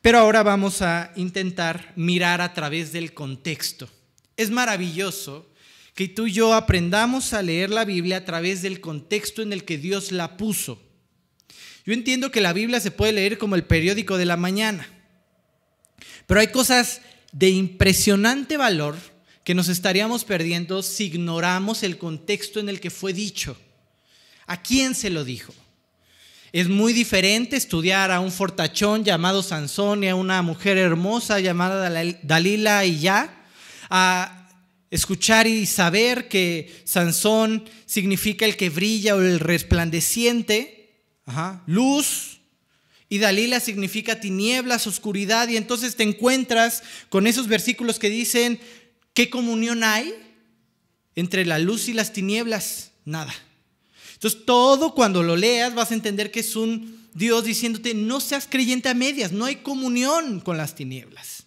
[0.00, 3.90] Pero ahora vamos a intentar mirar a través del contexto.
[4.36, 5.50] Es maravilloso
[5.98, 9.64] que tú y yo aprendamos a leer la Biblia a través del contexto en el
[9.64, 10.80] que Dios la puso.
[11.84, 14.88] Yo entiendo que la Biblia se puede leer como el periódico de la mañana,
[16.28, 17.00] pero hay cosas
[17.32, 18.94] de impresionante valor
[19.42, 23.56] que nos estaríamos perdiendo si ignoramos el contexto en el que fue dicho.
[24.46, 25.52] ¿A quién se lo dijo?
[26.52, 31.90] Es muy diferente estudiar a un fortachón llamado Sansón y a una mujer hermosa llamada
[32.22, 33.34] Dalila y ya,
[34.90, 41.02] escuchar y saber que Sansón significa el que brilla o el resplandeciente,
[41.66, 42.38] luz,
[43.10, 48.60] y Dalila significa tinieblas, oscuridad, y entonces te encuentras con esos versículos que dicen,
[49.14, 50.14] ¿qué comunión hay
[51.14, 52.92] entre la luz y las tinieblas?
[53.04, 53.34] Nada.
[54.14, 58.46] Entonces, todo cuando lo leas vas a entender que es un Dios diciéndote, no seas
[58.48, 61.44] creyente a medias, no hay comunión con las tinieblas.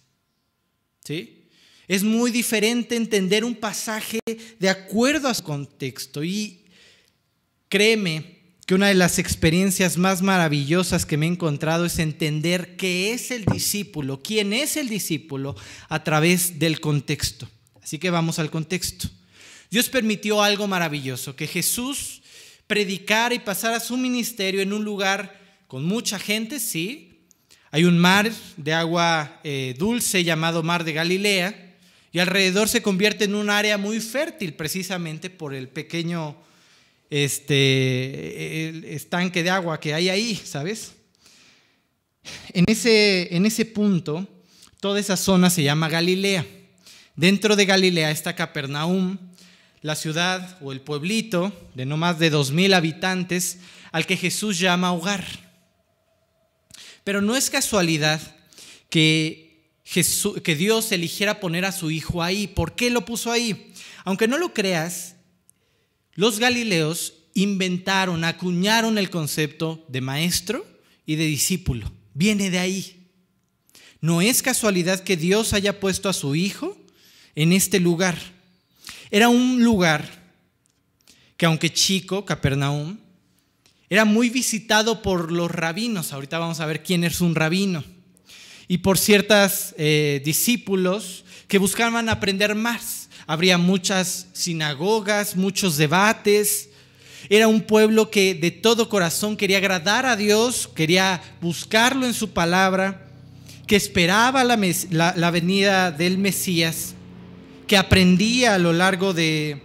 [1.04, 1.41] ¿Sí?
[1.92, 4.18] Es muy diferente entender un pasaje
[4.58, 6.24] de acuerdo a su contexto.
[6.24, 6.64] Y
[7.68, 13.12] créeme que una de las experiencias más maravillosas que me he encontrado es entender qué
[13.12, 15.54] es el discípulo, quién es el discípulo
[15.90, 17.46] a través del contexto.
[17.82, 19.10] Así que vamos al contexto.
[19.70, 22.22] Dios permitió algo maravilloso, que Jesús
[22.66, 27.26] predicar y pasar a su ministerio en un lugar con mucha gente, sí.
[27.70, 31.68] Hay un mar de agua eh, dulce llamado Mar de Galilea
[32.12, 36.36] y alrededor se convierte en un área muy fértil precisamente por el pequeño
[37.08, 40.92] este, estanque de agua que hay ahí, ¿sabes?
[42.52, 44.28] En ese, en ese punto,
[44.80, 46.46] toda esa zona se llama Galilea.
[47.16, 49.18] Dentro de Galilea está Capernaum,
[49.80, 53.58] la ciudad o el pueblito de no más de dos mil habitantes
[53.90, 55.24] al que Jesús llama hogar.
[57.04, 58.20] Pero no es casualidad
[58.88, 59.51] que,
[59.84, 62.46] que Dios eligiera poner a su hijo ahí.
[62.46, 63.72] ¿Por qué lo puso ahí?
[64.04, 65.16] Aunque no lo creas,
[66.14, 70.66] los galileos inventaron, acuñaron el concepto de maestro
[71.06, 71.90] y de discípulo.
[72.14, 73.08] Viene de ahí.
[74.00, 76.76] No es casualidad que Dios haya puesto a su hijo
[77.34, 78.18] en este lugar.
[79.10, 80.22] Era un lugar
[81.36, 82.98] que aunque chico, Capernaum,
[83.88, 86.12] era muy visitado por los rabinos.
[86.12, 87.84] Ahorita vamos a ver quién es un rabino.
[88.68, 93.08] Y por ciertos eh, discípulos que buscaban aprender más.
[93.26, 96.70] Habría muchas sinagogas, muchos debates.
[97.28, 102.30] Era un pueblo que de todo corazón quería agradar a Dios, quería buscarlo en su
[102.30, 103.06] palabra,
[103.66, 106.94] que esperaba la venida del Mesías
[107.72, 109.62] que aprendía a lo largo de,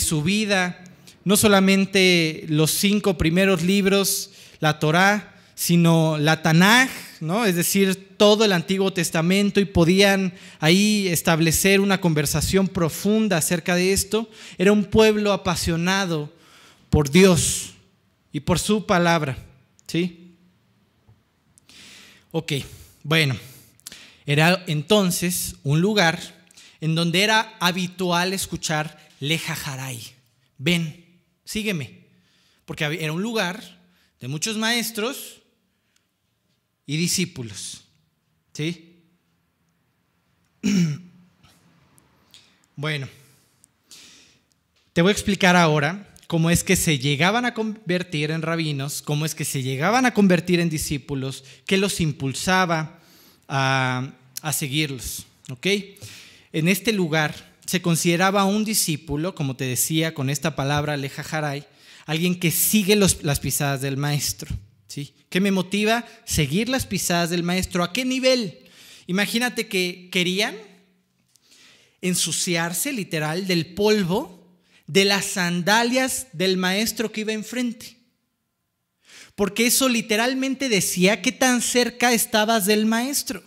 [0.00, 0.82] su vida,
[1.22, 6.88] no solamente los cinco primeros libros, la Torá, sino la Tanaj,
[7.20, 7.44] ¿no?
[7.44, 13.92] es decir, todo el Antiguo Testamento y podían ahí establecer una conversación profunda acerca de
[13.92, 14.30] esto.
[14.58, 16.32] Era un pueblo apasionado
[16.90, 17.74] por Dios
[18.32, 19.38] y por su palabra.
[19.86, 20.36] ¿Sí?
[22.30, 22.52] Ok,
[23.02, 23.36] bueno,
[24.26, 26.20] era entonces un lugar
[26.80, 30.00] en donde era habitual escuchar Lejajaray.
[30.58, 32.06] Ven, sígueme.
[32.64, 33.80] Porque era un lugar
[34.20, 35.40] de muchos maestros
[36.88, 37.84] y discípulos.
[38.52, 38.96] ¿Sí?
[42.80, 43.08] Bueno,
[44.92, 49.26] te voy a explicar ahora cómo es que se llegaban a convertir en rabinos, cómo
[49.26, 53.00] es que se llegaban a convertir en discípulos, qué los impulsaba
[53.48, 55.26] a, a seguirlos.
[55.50, 55.66] ¿Ok?
[56.52, 57.34] en este lugar
[57.66, 61.66] se consideraba un discípulo, como te decía con esta palabra lejajaray,
[62.06, 64.54] alguien que sigue las pisadas del maestro.
[64.88, 65.14] ¿Sí?
[65.28, 66.04] ¿Qué me motiva?
[66.24, 67.84] Seguir las pisadas del maestro.
[67.84, 68.58] ¿A qué nivel?
[69.06, 70.56] Imagínate que querían
[72.00, 74.38] ensuciarse literal del polvo
[74.86, 77.96] de las sandalias del maestro que iba enfrente.
[79.34, 83.42] Porque eso literalmente decía qué tan cerca estabas del maestro.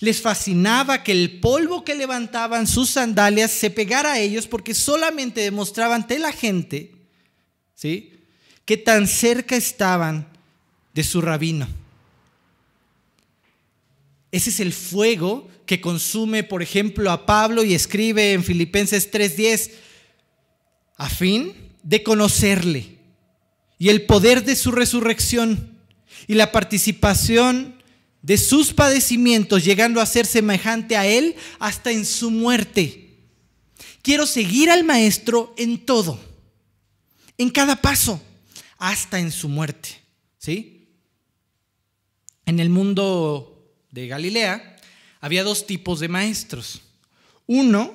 [0.00, 5.40] Les fascinaba que el polvo que levantaban sus sandalias se pegara a ellos porque solamente
[5.40, 6.92] demostraban ante la gente,
[7.74, 8.13] ¿sí?
[8.64, 10.26] Qué tan cerca estaban
[10.94, 11.68] de su rabino.
[14.32, 19.70] Ese es el fuego que consume, por ejemplo, a Pablo y escribe en Filipenses 3:10,
[20.96, 22.98] a fin de conocerle
[23.78, 25.78] y el poder de su resurrección
[26.26, 27.82] y la participación
[28.22, 33.18] de sus padecimientos, llegando a ser semejante a Él hasta en su muerte.
[34.02, 36.18] Quiero seguir al Maestro en todo,
[37.36, 38.22] en cada paso,
[38.78, 40.00] hasta en su muerte.
[40.38, 40.88] ¿Sí?
[42.46, 44.76] En el mundo de Galilea
[45.20, 46.82] había dos tipos de maestros.
[47.46, 47.94] Uno,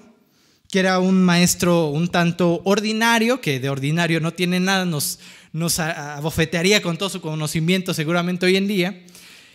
[0.70, 5.20] que era un maestro un tanto ordinario, que de ordinario no tiene nada, nos,
[5.54, 9.06] nos abofetearía con todo su conocimiento seguramente hoy en día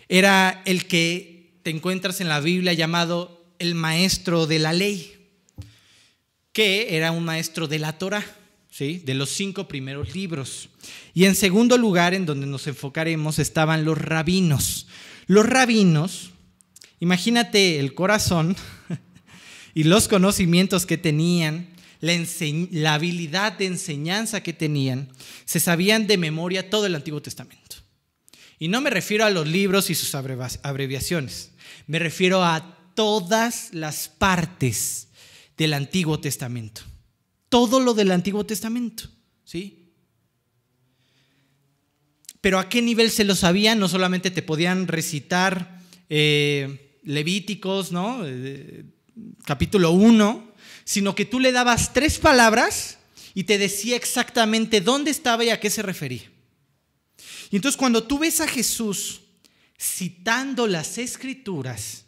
[0.07, 5.29] era el que te encuentras en la Biblia llamado el maestro de la ley,
[6.51, 8.23] que era un maestro de la Torah,
[8.75, 9.01] ¿sí?
[9.05, 10.67] de los cinco primeros libros.
[11.13, 14.87] Y en segundo lugar, en donde nos enfocaremos, estaban los rabinos.
[15.27, 16.31] Los rabinos,
[16.99, 18.57] imagínate el corazón
[19.73, 21.69] y los conocimientos que tenían,
[22.01, 22.13] la,
[22.71, 25.07] la habilidad de enseñanza que tenían,
[25.45, 27.77] se sabían de memoria todo el Antiguo Testamento.
[28.59, 31.51] Y no me refiero a los libros y sus abreviaciones,
[31.87, 35.07] me refiero a todas las partes
[35.57, 36.81] del Antiguo Testamento.
[37.55, 39.05] Todo lo del Antiguo Testamento,
[39.45, 39.93] ¿sí?
[42.41, 48.23] Pero a qué nivel se lo sabían, no solamente te podían recitar eh, Levíticos, ¿no?
[48.25, 48.83] Eh,
[49.45, 50.51] capítulo 1,
[50.83, 52.97] sino que tú le dabas tres palabras
[53.33, 56.29] y te decía exactamente dónde estaba y a qué se refería.
[57.51, 59.21] Y entonces cuando tú ves a Jesús
[59.79, 62.03] citando las escrituras,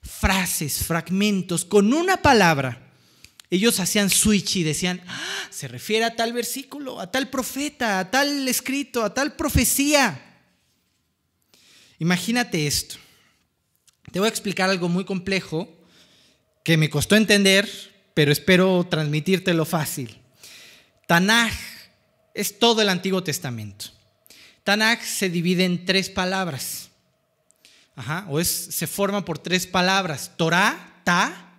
[0.00, 2.91] frases, fragmentos, con una palabra,
[3.52, 8.10] ellos hacían switch y decían, ah, se refiere a tal versículo, a tal profeta, a
[8.10, 10.40] tal escrito, a tal profecía.
[11.98, 12.96] Imagínate esto.
[14.10, 15.68] Te voy a explicar algo muy complejo
[16.64, 17.68] que me costó entender,
[18.14, 20.18] pero espero transmitírtelo fácil.
[21.06, 21.52] Tanaj
[22.32, 23.84] es todo el Antiguo Testamento.
[24.64, 26.88] Tanakh se divide en tres palabras.
[28.28, 30.32] o es, se forma por tres palabras.
[30.38, 31.51] Torah, Ta,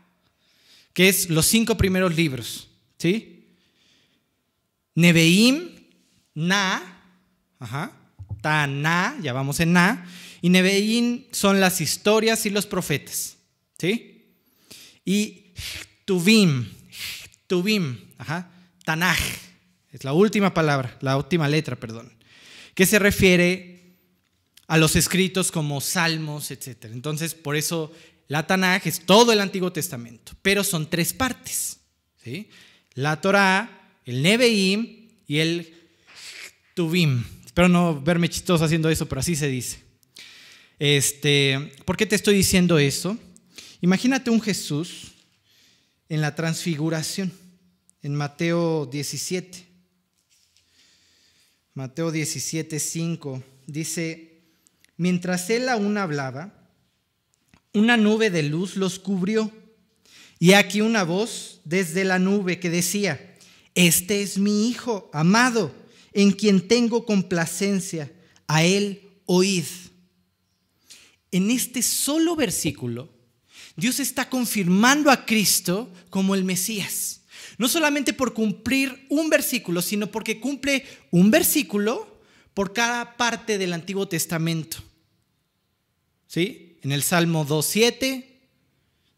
[0.93, 2.69] que es los cinco primeros libros.
[2.97, 3.45] ¿Sí?
[4.95, 5.69] Nebeim,
[6.35, 6.81] Na,
[7.59, 7.91] ajá,
[8.41, 10.07] Ta, Na, ya vamos en Na.
[10.41, 13.37] Y Nebeim son las historias y los profetas.
[13.77, 14.25] ¿Sí?
[15.05, 15.51] Y
[16.05, 16.67] Tuvim,
[17.47, 18.49] Tuvim, ajá,
[18.85, 19.19] Tanaj,
[19.91, 22.13] es la última palabra, la última letra, perdón
[22.73, 23.95] que se refiere
[24.67, 26.85] a los escritos como salmos, etc.
[26.85, 27.91] Entonces, por eso
[28.33, 31.77] la Tanaj es todo el Antiguo Testamento, pero son tres partes.
[32.23, 32.49] ¿sí?
[32.95, 35.71] La Torah, el Nebeim y el
[36.73, 37.23] Tuvim.
[37.45, 39.83] Espero no verme chistoso haciendo eso, pero así se dice.
[40.79, 43.19] Este, ¿Por qué te estoy diciendo eso?
[43.81, 45.11] Imagínate un Jesús
[46.09, 47.31] en la transfiguración,
[48.01, 49.63] en Mateo 17.
[51.75, 54.41] Mateo 17, 5, dice,
[54.97, 56.62] mientras él aún hablaba,
[57.73, 59.51] una nube de luz los cubrió.
[60.39, 63.37] Y aquí una voz desde la nube que decía,
[63.75, 65.73] este es mi Hijo amado,
[66.11, 68.11] en quien tengo complacencia,
[68.47, 69.65] a él oíd.
[71.31, 73.09] En este solo versículo,
[73.75, 77.21] Dios está confirmando a Cristo como el Mesías.
[77.57, 82.21] No solamente por cumplir un versículo, sino porque cumple un versículo
[82.53, 84.77] por cada parte del Antiguo Testamento.
[86.27, 86.72] ¿Sí?
[86.83, 88.25] En el Salmo 2.7,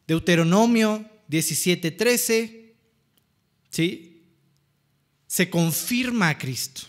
[0.08, 2.74] Deuteronomio 17.13,
[3.70, 4.24] ¿sí?
[5.28, 6.82] Se confirma a Cristo.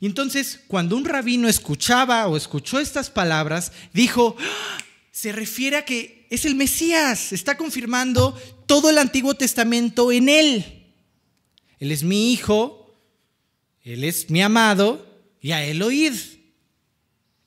[0.00, 4.78] Y entonces, cuando un rabino escuchaba o escuchó estas palabras, dijo, ¡Ah!
[5.10, 10.92] se refiere a que es el Mesías, está confirmando todo el Antiguo Testamento en Él.
[11.80, 12.94] Él es mi hijo,
[13.82, 15.04] Él es mi amado
[15.40, 16.12] y a Él oíd.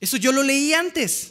[0.01, 1.30] Eso yo lo leí antes.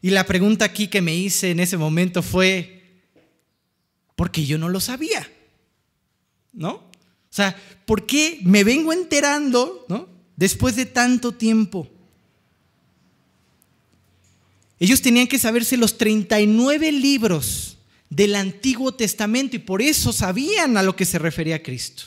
[0.00, 2.74] Y la pregunta aquí que me hice en ese momento fue,
[4.16, 5.30] Porque yo no lo sabía.
[6.52, 6.72] ¿No?
[6.72, 6.90] O
[7.30, 10.08] sea, ¿por qué me vengo enterando, ¿no?
[10.36, 11.88] Después de tanto tiempo.
[14.80, 17.78] Ellos tenían que saberse los 39 libros
[18.10, 22.04] del Antiguo Testamento y por eso sabían a lo que se refería Cristo.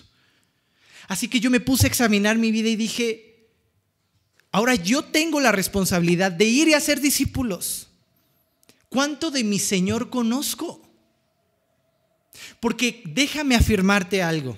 [1.08, 3.31] Así que yo me puse a examinar mi vida y dije,
[4.52, 7.90] ahora yo tengo la responsabilidad de ir y hacer discípulos.
[8.90, 10.82] ¿Cuánto de mi Señor conozco?
[12.60, 14.58] Porque déjame afirmarte algo.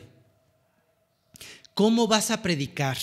[1.73, 2.97] ¿Cómo vas a predicar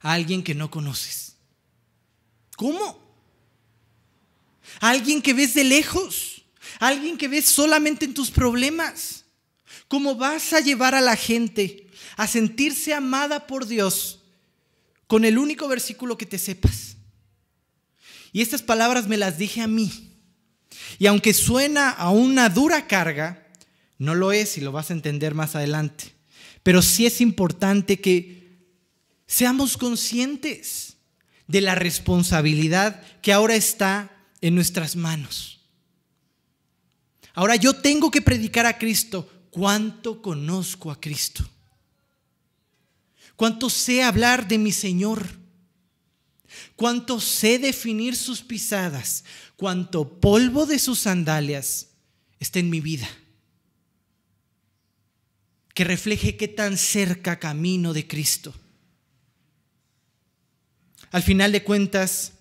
[0.00, 1.36] a alguien que no conoces?
[2.56, 3.00] ¿Cómo?
[4.78, 6.42] alguien que ves de lejos,
[6.78, 9.24] alguien que ves solamente en tus problemas.
[9.88, 14.19] ¿Cómo vas a llevar a la gente a sentirse amada por Dios
[15.10, 16.96] con el único versículo que te sepas?
[18.32, 20.12] Y estas palabras me las dije a mí.
[21.00, 23.48] Y aunque suena a una dura carga,
[23.98, 26.14] no lo es y lo vas a entender más adelante.
[26.62, 28.68] Pero sí es importante que
[29.26, 30.94] seamos conscientes
[31.48, 35.58] de la responsabilidad que ahora está en nuestras manos.
[37.34, 39.28] Ahora yo tengo que predicar a Cristo.
[39.50, 41.50] ¿Cuánto conozco a Cristo?
[43.40, 45.26] ¿Cuánto sé hablar de mi Señor?
[46.76, 49.24] ¿Cuánto sé definir sus pisadas?
[49.56, 51.88] ¿Cuánto polvo de sus sandalias
[52.38, 53.08] está en mi vida?
[55.72, 58.52] Que refleje qué tan cerca camino de Cristo.
[61.10, 62.34] Al final de cuentas,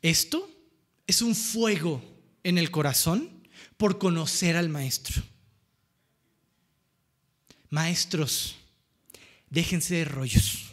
[0.00, 0.48] esto
[1.08, 2.00] es un fuego
[2.44, 5.24] en el corazón por conocer al maestro.
[7.68, 8.61] Maestros,
[9.52, 10.72] déjense de rollos.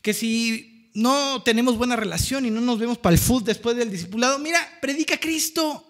[0.00, 3.90] Que si no tenemos buena relación y no nos vemos para el food después del
[3.90, 5.84] discipulado, mira, predica Cristo.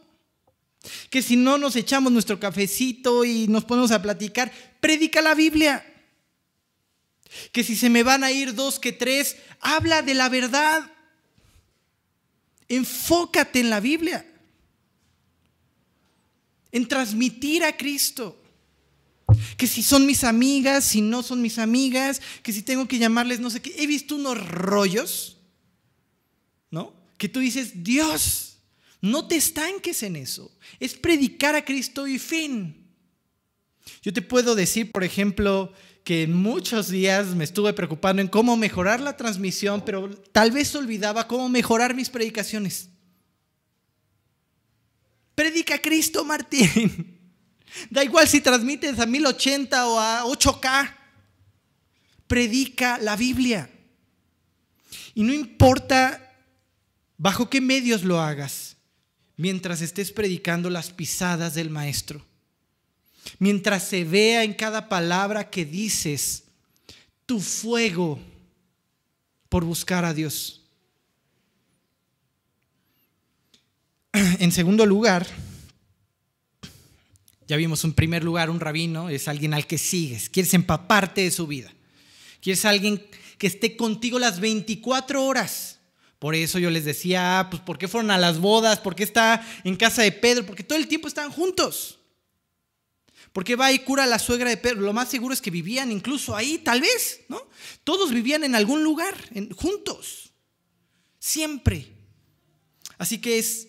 [1.11, 4.51] Que si no nos echamos nuestro cafecito y nos ponemos a platicar,
[4.81, 5.87] predica la Biblia.
[7.53, 10.91] Que si se me van a ir dos que tres, habla de la verdad.
[12.69, 14.27] Enfócate en la Biblia,
[16.71, 18.42] en transmitir a Cristo.
[19.63, 23.39] Que si son mis amigas, si no son mis amigas, que si tengo que llamarles
[23.39, 23.73] no sé qué.
[23.79, 25.37] He visto unos rollos,
[26.69, 26.93] ¿no?
[27.17, 28.57] Que tú dices, Dios,
[29.01, 30.51] no te estanques en eso.
[30.81, 32.89] Es predicar a Cristo y fin.
[34.03, 39.01] Yo te puedo decir, por ejemplo, que muchos días me estuve preocupando en cómo mejorar
[39.01, 42.89] la transmisión, pero tal vez olvidaba cómo mejorar mis predicaciones.
[45.37, 47.22] Predica Cristo, Martín.
[47.91, 50.97] Da igual si transmites a 1080 o a 8K.
[52.27, 53.71] Predica la Biblia.
[55.15, 56.35] Y no importa
[57.17, 58.77] bajo qué medios lo hagas,
[59.37, 62.25] mientras estés predicando las pisadas del Maestro
[63.39, 66.45] mientras se vea en cada palabra que dices
[67.27, 68.19] tu fuego
[69.49, 70.63] por buscar a Dios.
[74.13, 75.27] En segundo lugar,
[77.53, 81.31] ya vimos en primer lugar, un rabino es alguien al que sigues, quieres empaparte de
[81.31, 81.71] su vida,
[82.41, 85.79] quieres alguien que esté contigo las 24 horas.
[86.19, 88.79] Por eso yo les decía, ah, pues ¿por qué fueron a las bodas?
[88.79, 90.47] ¿Por qué está en casa de Pedro?
[90.47, 91.99] Porque todo el tiempo están juntos.
[93.35, 94.81] Porque va y cura a la suegra de Pedro.
[94.81, 97.39] Lo más seguro es que vivían incluso ahí, tal vez, ¿no?
[97.85, 99.15] Todos vivían en algún lugar,
[99.57, 100.33] juntos,
[101.19, 101.93] siempre.
[102.97, 103.69] Así que es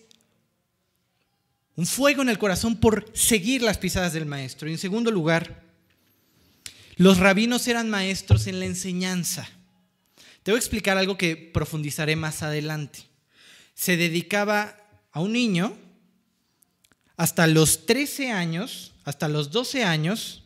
[1.76, 4.68] un fuego en el corazón por seguir las pisadas del maestro.
[4.68, 5.62] Y en segundo lugar,
[6.96, 9.48] los rabinos eran maestros en la enseñanza.
[10.42, 13.00] Te voy a explicar algo que profundizaré más adelante.
[13.74, 14.76] Se dedicaba
[15.10, 15.76] a un niño
[17.16, 20.43] hasta los 13 años hasta los 12 años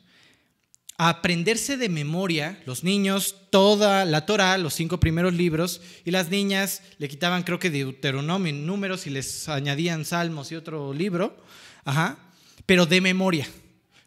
[0.98, 6.82] aprenderse de memoria, los niños, toda la Torah, los cinco primeros libros, y las niñas
[6.98, 11.40] le quitaban, creo que Deuteronomio, números y les añadían salmos y otro libro,
[11.84, 12.18] ajá,
[12.66, 13.48] pero de memoria.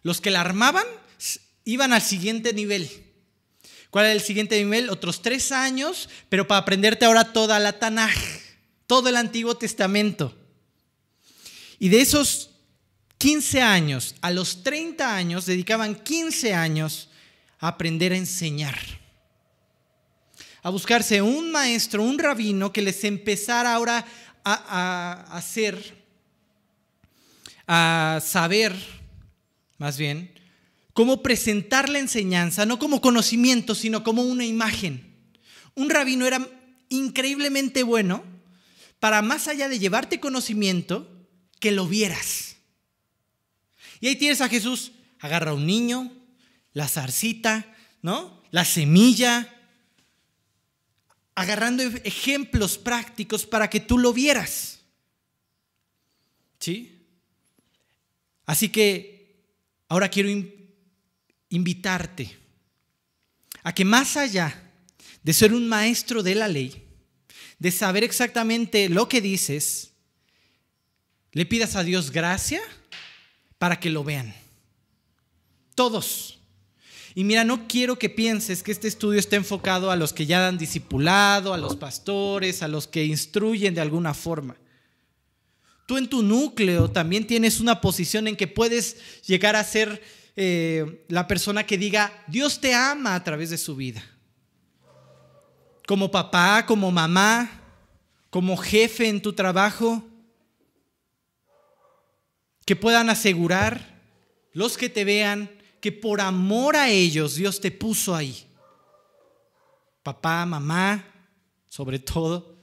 [0.04, 0.86] Los que la armaban
[1.64, 2.90] iban al siguiente nivel.
[3.90, 4.90] ¿Cuál era el siguiente nivel?
[4.90, 8.16] Otros tres años, pero para aprenderte ahora toda la Tanaj,
[8.86, 10.36] todo el Antiguo Testamento.
[11.80, 12.51] Y de esos
[13.22, 17.08] 15 años, a los 30 años, dedicaban 15 años
[17.60, 18.80] a aprender a enseñar.
[20.64, 24.04] A buscarse un maestro, un rabino que les empezara ahora
[24.44, 26.04] a, hacer,
[27.68, 28.76] a saber,
[29.78, 30.34] más bien,
[30.94, 35.16] cómo presentar la enseñanza, no como conocimiento, sino como una imagen.
[35.76, 36.50] Un rabino era
[36.90, 38.24] increíblemente bueno
[39.00, 41.08] para más allá de llevarte conocimiento,
[41.60, 42.51] que lo vieras
[44.02, 46.12] Y ahí tienes a Jesús, agarra a un niño,
[46.74, 48.42] la zarcita, ¿no?
[48.50, 49.48] La semilla,
[51.36, 54.80] agarrando ejemplos prácticos para que tú lo vieras.
[56.60, 57.06] ¿Sí?
[58.46, 59.46] Así que
[59.88, 60.30] ahora quiero
[61.50, 62.38] invitarte
[63.64, 64.72] a que más allá
[65.22, 66.88] de ser un maestro de la ley,
[67.60, 69.92] de saber exactamente lo que dices,
[71.34, 72.62] le pidas a Dios gracia
[73.62, 74.34] para que lo vean.
[75.76, 76.40] Todos.
[77.14, 80.40] Y mira, no quiero que pienses que este estudio esté enfocado a los que ya
[80.40, 84.56] dan discipulado, a los pastores, a los que instruyen de alguna forma.
[85.86, 88.98] Tú en tu núcleo también tienes una posición en que puedes
[89.28, 90.02] llegar a ser
[90.36, 94.04] eh, la persona que diga, Dios te ama a través de su vida.
[95.86, 97.62] Como papá, como mamá,
[98.32, 100.04] como jefe en tu trabajo,
[102.66, 104.00] que puedan asegurar
[104.54, 105.50] los que te vean
[105.80, 108.46] que por amor a ellos Dios te puso ahí.
[110.04, 111.04] Papá, mamá,
[111.68, 112.56] sobre todo.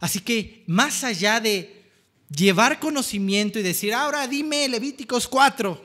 [0.00, 1.90] Así que más allá de
[2.34, 5.84] llevar conocimiento y decir, ahora dime Levíticos 4,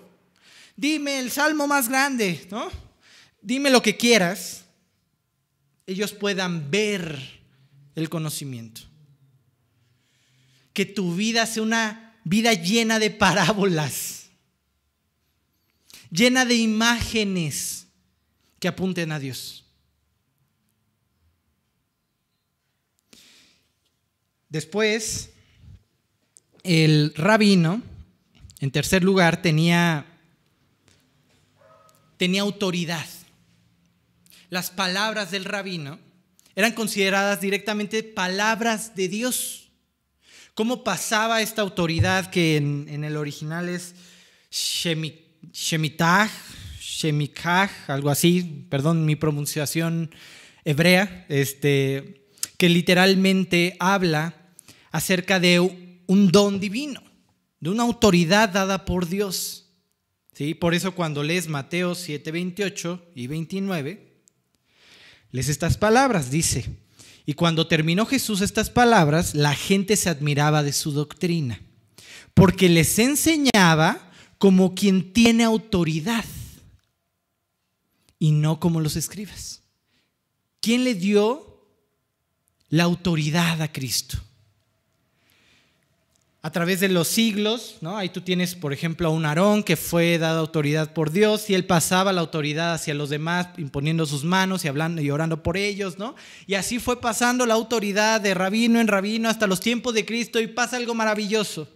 [0.75, 2.69] dime el salmo más grande, ¿no?
[3.41, 4.65] Dime lo que quieras,
[5.85, 7.41] ellos puedan ver
[7.95, 8.81] el conocimiento.
[10.73, 14.23] Que tu vida sea una vida llena de parábolas
[16.13, 17.87] llena de imágenes
[18.59, 19.65] que apunten a Dios.
[24.47, 25.31] Después,
[26.61, 27.81] el rabino,
[28.59, 30.05] en tercer lugar, tenía,
[32.17, 33.07] tenía autoridad.
[34.51, 35.99] Las palabras del rabino
[36.55, 39.62] eran consideradas directamente palabras de Dios.
[40.55, 43.95] ¿Cómo pasaba esta autoridad que en, el original es
[44.51, 46.29] Shemitah,
[46.79, 50.11] Shemikah, algo así, perdón mi pronunciación
[50.63, 52.27] hebrea, este,
[52.57, 54.35] que literalmente habla
[54.91, 57.01] acerca de un don divino,
[57.59, 59.71] de una autoridad dada por Dios.
[60.33, 60.53] ¿Sí?
[60.53, 64.21] Por eso cuando lees Mateo 7, 28 y 29,
[65.31, 66.82] lees estas palabras, dice,
[67.25, 71.61] y cuando terminó Jesús estas palabras, la gente se admiraba de su doctrina,
[72.33, 76.25] porque les enseñaba como quien tiene autoridad
[78.19, 79.61] y no como los escribas.
[80.59, 81.67] ¿Quién le dio
[82.69, 84.17] la autoridad a Cristo?
[86.45, 87.97] A través de los siglos, ¿no?
[87.97, 91.53] Ahí tú tienes, por ejemplo, a un Aarón que fue dado autoridad por Dios y
[91.53, 95.55] él pasaba la autoridad hacia los demás imponiendo sus manos y hablando y orando por
[95.55, 96.15] ellos, ¿no?
[96.45, 100.41] Y así fue pasando la autoridad de rabino en rabino hasta los tiempos de Cristo
[100.41, 101.69] y pasa algo maravilloso.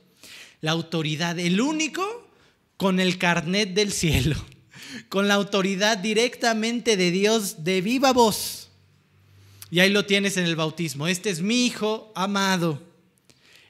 [0.59, 2.27] La autoridad, el único
[2.75, 4.35] con el carnet del cielo,
[5.07, 8.67] con la autoridad directamente de Dios de viva voz.
[9.71, 11.07] Y ahí lo tienes en el bautismo.
[11.07, 12.81] Este es mi Hijo amado,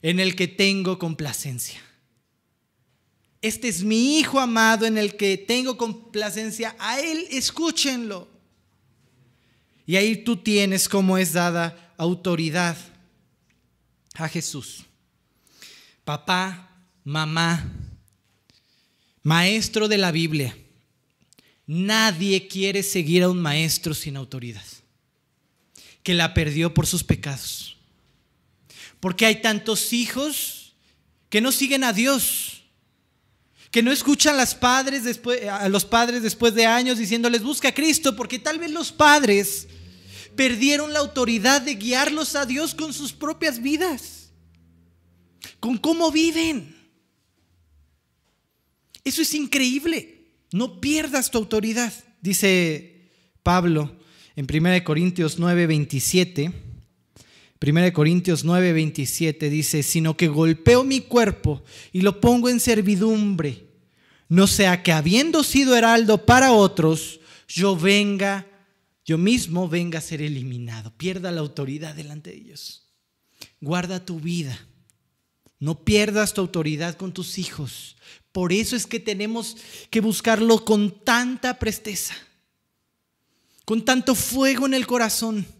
[0.02, 1.82] en el que tengo complacencia.
[3.42, 6.76] Este es mi Hijo amado en el que tengo complacencia.
[6.80, 8.28] A Él escúchenlo.
[9.86, 12.78] Y ahí tú tienes cómo es dada autoridad
[14.16, 14.84] a Jesús.
[16.04, 16.70] Papá,
[17.04, 17.72] mamá,
[19.24, 20.58] Maestro de la Biblia.
[21.66, 24.64] Nadie quiere seguir a un maestro sin autoridad,
[26.02, 27.77] que la perdió por sus pecados.
[29.00, 30.76] Porque hay tantos hijos
[31.30, 32.64] que no siguen a Dios,
[33.72, 34.44] que no escuchan a,
[35.58, 39.68] a los padres después de años diciéndoles busca a Cristo, porque tal vez los padres
[40.36, 44.32] perdieron la autoridad de guiarlos a Dios con sus propias vidas,
[45.60, 46.76] con cómo viven.
[49.04, 50.14] Eso es increíble.
[50.52, 53.12] No pierdas tu autoridad, dice
[53.44, 53.98] Pablo
[54.38, 56.67] en 1 Corintios 9, 27.
[57.60, 63.68] 1 Corintios 9, 27 dice, sino que golpeo mi cuerpo y lo pongo en servidumbre,
[64.30, 68.46] no sea que habiendo sido heraldo para otros, yo venga,
[69.06, 72.84] yo mismo venga a ser eliminado, pierda la autoridad delante de ellos.
[73.60, 74.60] Guarda tu vida,
[75.60, 77.98] no pierdas tu autoridad con tus hijos,
[78.32, 79.58] por eso es que tenemos
[79.90, 82.14] que buscarlo con tanta presteza,
[83.66, 85.57] con tanto fuego en el corazón.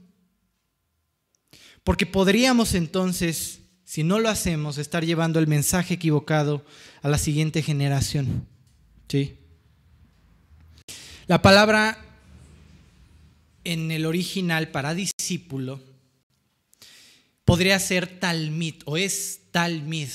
[1.88, 6.66] Porque podríamos entonces, si no lo hacemos, estar llevando el mensaje equivocado
[7.02, 8.46] a la siguiente generación.
[9.08, 9.38] ¿Sí?
[11.28, 11.98] La palabra
[13.64, 15.82] en el original para discípulo
[17.46, 20.10] podría ser talmid o es talmid.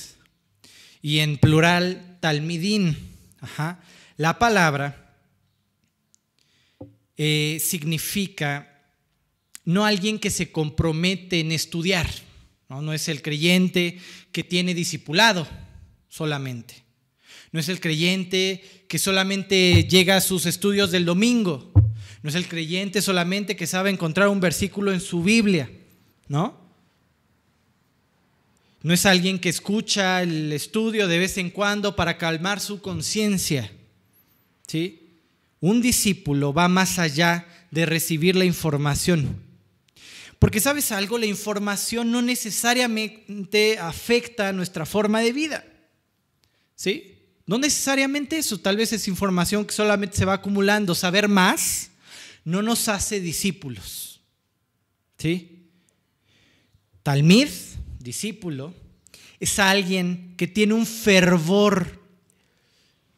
[1.01, 2.99] Y en plural talmidín.
[4.19, 5.17] La palabra
[7.17, 8.72] eh, significa
[9.65, 12.09] no alguien que se compromete en estudiar,
[12.69, 12.83] ¿no?
[12.83, 13.99] no es el creyente
[14.33, 15.47] que tiene discipulado
[16.09, 16.83] solamente,
[17.53, 21.73] no es el creyente que solamente llega a sus estudios del domingo,
[22.23, 25.71] no es el creyente solamente que sabe encontrar un versículo en su Biblia,
[26.29, 26.63] ¿no?
[28.83, 33.71] No es alguien que escucha el estudio de vez en cuando para calmar su conciencia.
[34.67, 35.21] ¿sí?
[35.61, 39.37] Un discípulo va más allá de recibir la información.
[40.43, 45.65] Porque sabes algo, la información no necesariamente afecta nuestra forma de vida.
[46.75, 47.15] ¿Sí?
[47.47, 50.97] No necesariamente eso, tal vez es información que solamente se va acumulando.
[50.97, 51.93] Saber más
[52.45, 54.21] no nos hace discípulos.
[55.17, 55.69] ¿Sí?
[57.05, 57.49] Talmid,
[58.01, 58.75] discípulo,
[59.39, 62.03] es alguien que tiene un fervor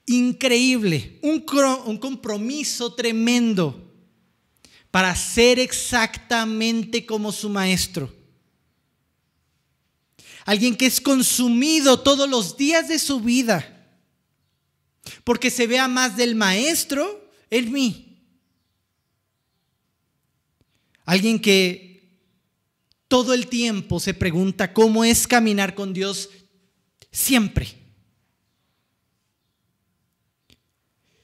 [0.04, 3.83] increíble, un compromiso tremendo
[4.94, 8.14] para ser exactamente como su maestro.
[10.44, 13.88] Alguien que es consumido todos los días de su vida,
[15.24, 18.22] porque se vea más del maestro en mí.
[21.04, 22.20] Alguien que
[23.08, 26.30] todo el tiempo se pregunta cómo es caminar con Dios
[27.10, 27.66] siempre.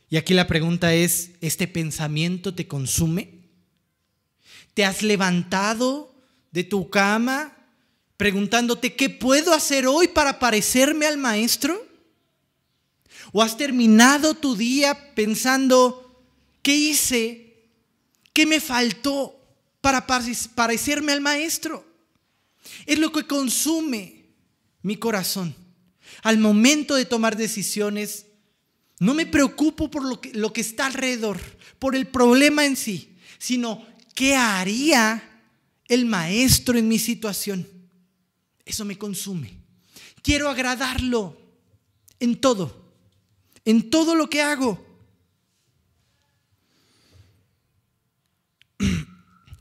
[0.09, 3.40] Y aquí la pregunta es, ¿este pensamiento te consume?
[4.75, 6.15] ¿Te has levantado
[6.51, 7.57] de tu cama
[8.17, 11.87] preguntándote qué puedo hacer hoy para parecerme al maestro?
[13.33, 16.23] ¿O has terminado tu día pensando,
[16.63, 17.69] ¿qué hice?
[18.33, 19.37] ¿Qué me faltó
[19.81, 21.85] para parecerme al maestro?
[22.87, 24.27] Es lo que consume
[24.83, 25.55] mi corazón.
[26.23, 28.27] Al momento de tomar decisiones,
[28.99, 31.41] no me preocupo por lo que, está alrededor,
[31.79, 33.87] por el problema en sí, sino
[34.21, 35.23] ¿qué haría
[35.89, 37.67] el maestro en mi situación?
[38.67, 39.55] Eso me consume.
[40.23, 41.41] Quiero agradarlo
[42.19, 42.93] en todo,
[43.65, 44.87] en todo lo que hago.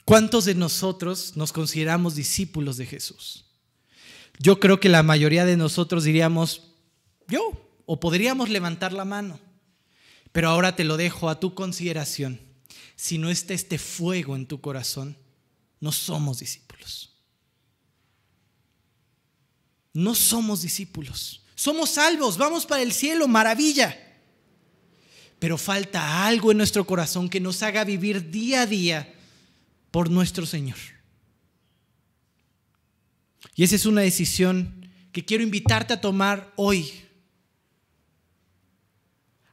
[0.04, 3.46] ¿Cuántos de nosotros nos consideramos discípulos de Jesús?
[4.40, 6.74] Yo creo que la mayoría de nosotros diríamos,
[7.30, 9.40] yo, o podríamos levantar la mano,
[10.34, 12.49] pero ahora te lo dejo a tu consideración
[13.00, 15.16] si no está este fuego en tu corazón,
[15.80, 17.16] no somos discípulos.
[19.94, 21.42] No somos discípulos.
[21.56, 23.98] Somos salvos, vamos para el cielo, maravilla.
[25.40, 29.16] Pero falta algo en nuestro corazón que nos haga vivir día a día
[29.92, 30.78] por nuestro Señor.
[33.56, 36.92] Y esa es una decisión que quiero invitarte a tomar hoy.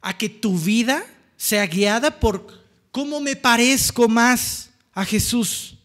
[0.01, 2.66] A que tu vida sea guiada por
[2.97, 5.77] ¿Cómo me parezco más a Jesús?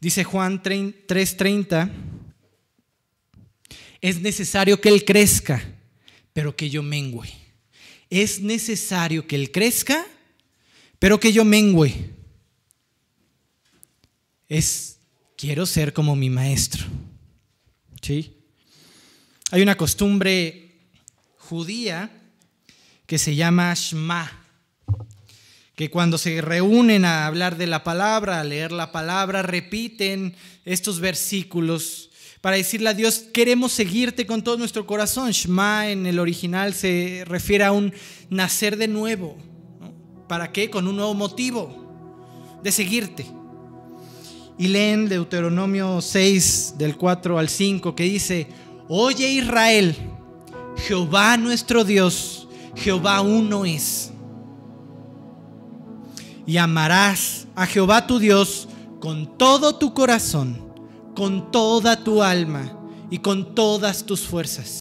[0.00, 1.92] Dice Juan 3:30,
[4.00, 5.62] es necesario que Él crezca,
[6.32, 7.28] pero que yo mengüe.
[8.10, 10.04] Es necesario que Él crezca,
[10.98, 12.12] pero que yo mengüe.
[14.48, 14.98] Es,
[15.36, 16.84] quiero ser como mi maestro.
[18.02, 18.34] ¿Sí?
[19.52, 20.74] Hay una costumbre
[21.36, 22.10] judía
[23.06, 24.45] que se llama Shema
[25.76, 30.98] que cuando se reúnen a hablar de la palabra, a leer la palabra, repiten estos
[30.98, 32.10] versículos
[32.46, 35.32] para decirle a Dios, queremos seguirte con todo nuestro corazón.
[35.32, 37.92] Shema en el original se refiere a un
[38.30, 39.36] nacer de nuevo.
[40.28, 40.70] ¿Para qué?
[40.70, 43.26] Con un nuevo motivo de seguirte.
[44.58, 48.46] Y leen Deuteronomio 6 del 4 al 5 que dice,
[48.88, 49.96] oye Israel,
[50.86, 52.46] Jehová nuestro Dios,
[52.76, 54.12] Jehová uno es
[56.46, 58.68] y amarás a Jehová tu Dios
[59.00, 60.72] con todo tu corazón,
[61.14, 62.78] con toda tu alma
[63.10, 64.78] y con todas tus fuerzas.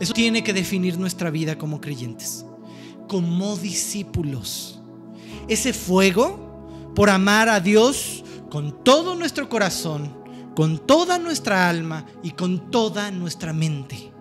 [0.00, 2.44] Eso tiene que definir nuestra vida como creyentes,
[3.08, 4.80] como discípulos.
[5.48, 10.16] Ese fuego por amar a Dios con todo nuestro corazón,
[10.56, 14.13] con toda nuestra alma y con toda nuestra mente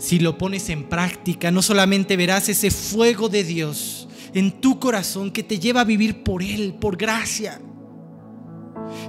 [0.00, 5.30] si lo pones en práctica, no solamente verás ese fuego de Dios en tu corazón
[5.30, 7.60] que te lleva a vivir por Él, por gracia,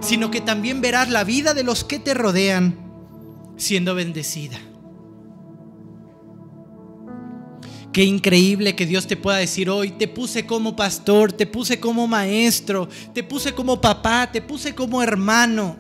[0.02, 2.92] sino que también verás la vida de los que te rodean
[3.56, 4.60] siendo bendecida.
[7.94, 12.06] Qué increíble que Dios te pueda decir hoy, te puse como pastor, te puse como
[12.06, 15.78] maestro, te puse como papá, te puse como hermano,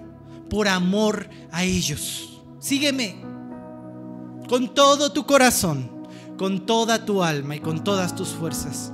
[0.49, 2.41] por amor a ellos.
[2.59, 3.30] sígueme
[4.51, 5.89] con todo tu corazón,
[6.37, 8.91] con toda tu alma y con todas tus fuerzas.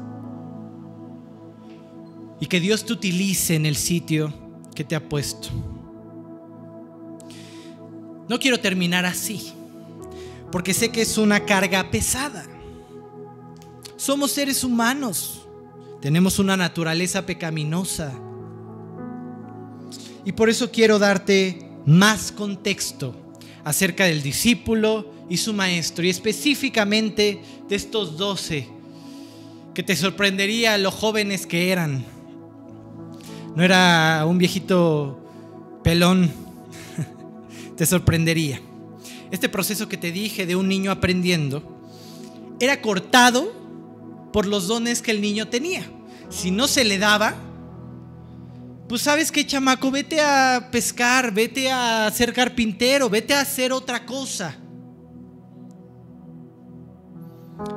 [2.39, 4.32] Y que Dios te utilice en el sitio
[4.76, 5.47] que te ha puesto.
[8.30, 9.51] No quiero terminar así,
[10.51, 12.45] porque sé que es una carga pesada.
[13.95, 15.47] Somos seres humanos,
[16.01, 18.14] tenemos una naturaleza pecaminosa.
[20.24, 23.16] Y por eso quiero darte más contexto
[23.64, 28.67] acerca del discípulo y su maestro, y específicamente de estos doce,
[29.73, 32.05] que te sorprendería lo jóvenes que eran.
[33.55, 35.19] No era un viejito
[35.84, 36.32] pelón,
[37.75, 38.61] te sorprendería.
[39.32, 41.61] Este proceso que te dije de un niño aprendiendo
[42.59, 43.53] era cortado
[44.32, 45.84] por los dones que el niño tenía.
[46.30, 47.36] Si no se le daba,
[48.88, 54.05] pues sabes que chamaco, vete a pescar, vete a ser carpintero, vete a hacer otra
[54.05, 54.57] cosa.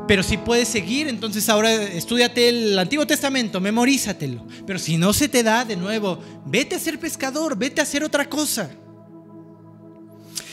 [0.06, 4.44] Pero si puedes seguir, entonces ahora estudiate el Antiguo Testamento, memorízatelo.
[4.66, 8.04] Pero si no se te da de nuevo, vete a ser pescador, vete a hacer
[8.04, 8.70] otra cosa.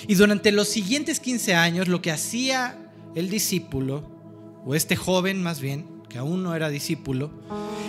[0.07, 2.77] Y durante los siguientes 15 años lo que hacía
[3.15, 4.09] el discípulo,
[4.65, 7.31] o este joven más bien, que aún no era discípulo,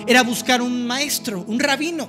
[0.06, 2.08] era buscar un maestro, un rabino.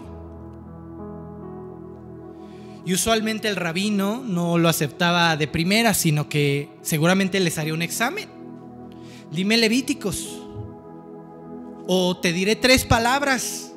[2.85, 7.83] Y usualmente el rabino no lo aceptaba de primera, sino que seguramente les haría un
[7.83, 8.38] examen.
[9.31, 10.41] Dime Levíticos.
[11.87, 13.73] O te diré tres palabras.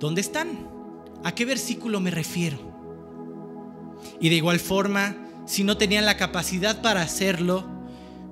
[0.00, 0.68] ¿Dónde están?
[1.24, 2.58] ¿A qué versículo me refiero?
[4.20, 5.16] Y de igual forma,
[5.46, 7.64] si no tenían la capacidad para hacerlo,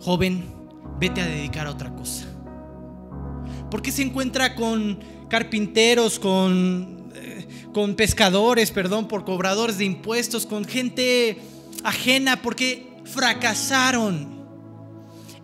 [0.01, 0.45] joven,
[0.99, 2.26] vete a dedicar a otra cosa.
[3.70, 10.64] Porque se encuentra con carpinteros, con, eh, con pescadores, perdón, por cobradores de impuestos, con
[10.64, 11.38] gente
[11.84, 14.39] ajena, porque fracasaron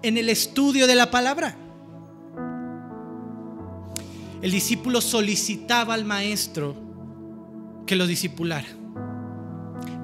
[0.09, 1.57] en el estudio de la palabra.
[4.41, 6.77] El discípulo solicitaba al maestro
[7.87, 8.69] que lo discipulara,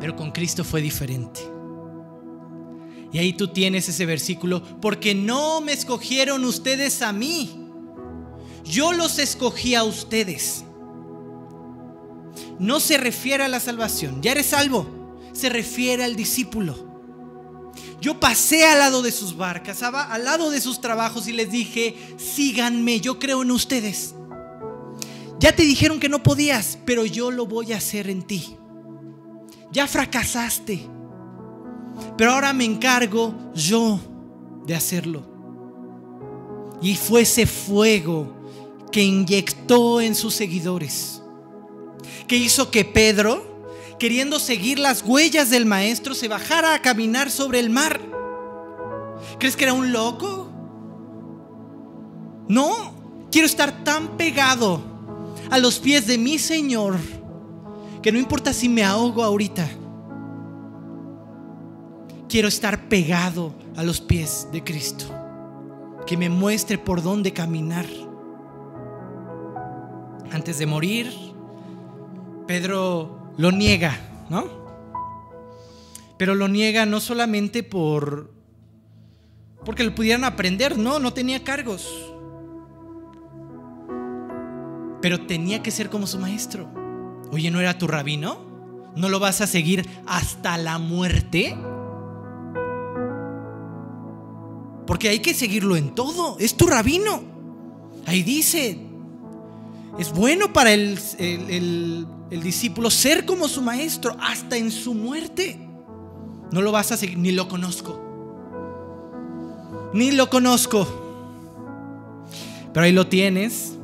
[0.01, 1.41] pero con Cristo fue diferente.
[3.13, 7.69] Y ahí tú tienes ese versículo, porque no me escogieron ustedes a mí,
[8.65, 10.65] yo los escogí a ustedes.
[12.59, 14.87] No se refiere a la salvación, ya eres salvo,
[15.33, 16.92] se refiere al discípulo.
[18.03, 21.95] Yo pasé al lado de sus barcas, al lado de sus trabajos y les dije,
[22.19, 24.17] síganme, yo creo en ustedes.
[25.39, 28.57] Ya te dijeron que no podías, pero yo lo voy a hacer en ti.
[29.71, 30.85] Ya fracasaste,
[32.19, 34.01] pero ahora me encargo yo
[34.67, 35.23] de hacerlo.
[36.83, 38.35] Y fue ese fuego
[38.91, 41.23] que inyectó en sus seguidores,
[42.27, 43.52] que hizo que Pedro,
[44.03, 48.01] queriendo seguir las huellas del maestro, se bajara a caminar sobre el mar.
[49.39, 50.51] ¿Crees que era un loco?
[52.49, 54.83] No, quiero estar tan pegado
[55.53, 56.97] a los pies de mi Señor
[58.03, 59.71] que no importa si me ahogo ahorita
[62.29, 65.05] quiero estar pegado a los pies de Cristo.
[66.09, 67.87] Que me muestre por dónde caminar.
[70.33, 71.13] Antes de morir,
[72.49, 73.99] Pedro lo niega,
[74.31, 74.45] ¿no?
[76.19, 78.31] Pero lo niega no solamente por
[79.65, 81.89] porque lo pudieran aprender, no, no tenía cargos.
[85.01, 86.69] Pero tenía que ser como su maestro.
[87.31, 88.39] Oye, ¿no era tu rabino?
[88.97, 91.57] ¿No lo vas a seguir hasta la muerte?
[94.87, 96.37] Porque hay que seguirlo en todo.
[96.39, 97.23] Es tu rabino.
[98.07, 98.79] Ahí dice,
[99.99, 102.07] es bueno para el,
[102.41, 105.59] discípulo ser como su maestro hasta en su muerte.
[106.53, 108.01] No lo vas a seguir, ni lo conozco.
[109.93, 110.87] Ni lo conozco.
[112.73, 113.77] Pero ahí lo tienes,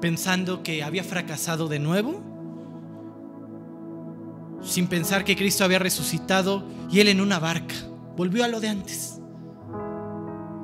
[0.00, 2.22] pensando que había fracasado de nuevo,
[4.62, 7.74] sin pensar que Cristo había resucitado y él en una barca.
[8.16, 9.20] Volvió a lo de antes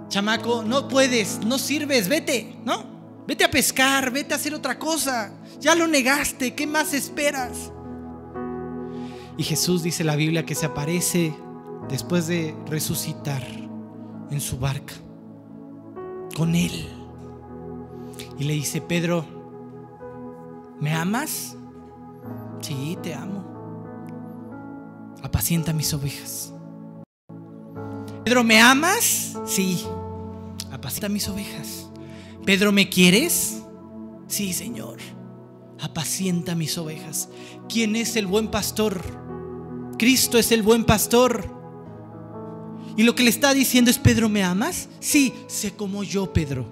[0.08, 2.95] chamaco, no puedes, no sirves, vete, ¿no?
[3.26, 5.32] Vete a pescar, vete a hacer otra cosa.
[5.60, 7.72] Ya lo negaste, ¿qué más esperas?
[9.36, 11.34] Y Jesús dice la Biblia que se aparece
[11.88, 13.42] después de resucitar
[14.30, 14.94] en su barca
[16.36, 16.88] con él.
[18.38, 19.26] Y le dice, Pedro,
[20.80, 21.56] ¿me amas?
[22.60, 23.44] Sí, te amo.
[25.22, 26.52] Apacienta mis ovejas.
[28.24, 29.36] Pedro, ¿me amas?
[29.46, 29.84] Sí.
[30.72, 31.85] Apacienta mis ovejas.
[32.46, 33.60] Pedro, ¿me quieres?
[34.28, 34.98] Sí, Señor.
[35.80, 37.28] Apacienta mis ovejas.
[37.68, 39.02] ¿Quién es el buen pastor?
[39.98, 41.44] Cristo es el buen pastor.
[42.96, 44.88] Y lo que le está diciendo es, Pedro, ¿me amas?
[45.00, 46.66] Sí, sé como yo, Pedro.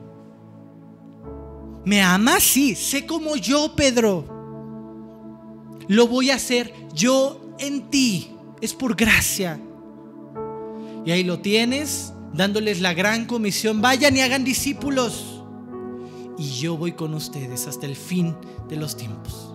[1.85, 2.45] ¿Me amas?
[2.45, 4.25] Sí, sé como yo, Pedro.
[5.89, 8.31] Lo voy a hacer yo en ti.
[8.61, 9.61] Es por gracia.
[11.05, 13.83] Y ahí lo tienes, dándoles la gran comisión.
[13.83, 15.34] Vayan y hagan discípulos.
[16.37, 18.37] Y yo voy con ustedes hasta el fin
[18.69, 19.55] de los tiempos.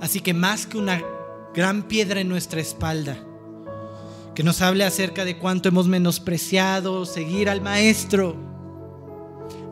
[0.00, 1.02] Así que más que una
[1.54, 3.16] gran piedra en nuestra espalda,
[4.34, 8.36] que nos hable acerca de cuánto hemos menospreciado seguir al Maestro,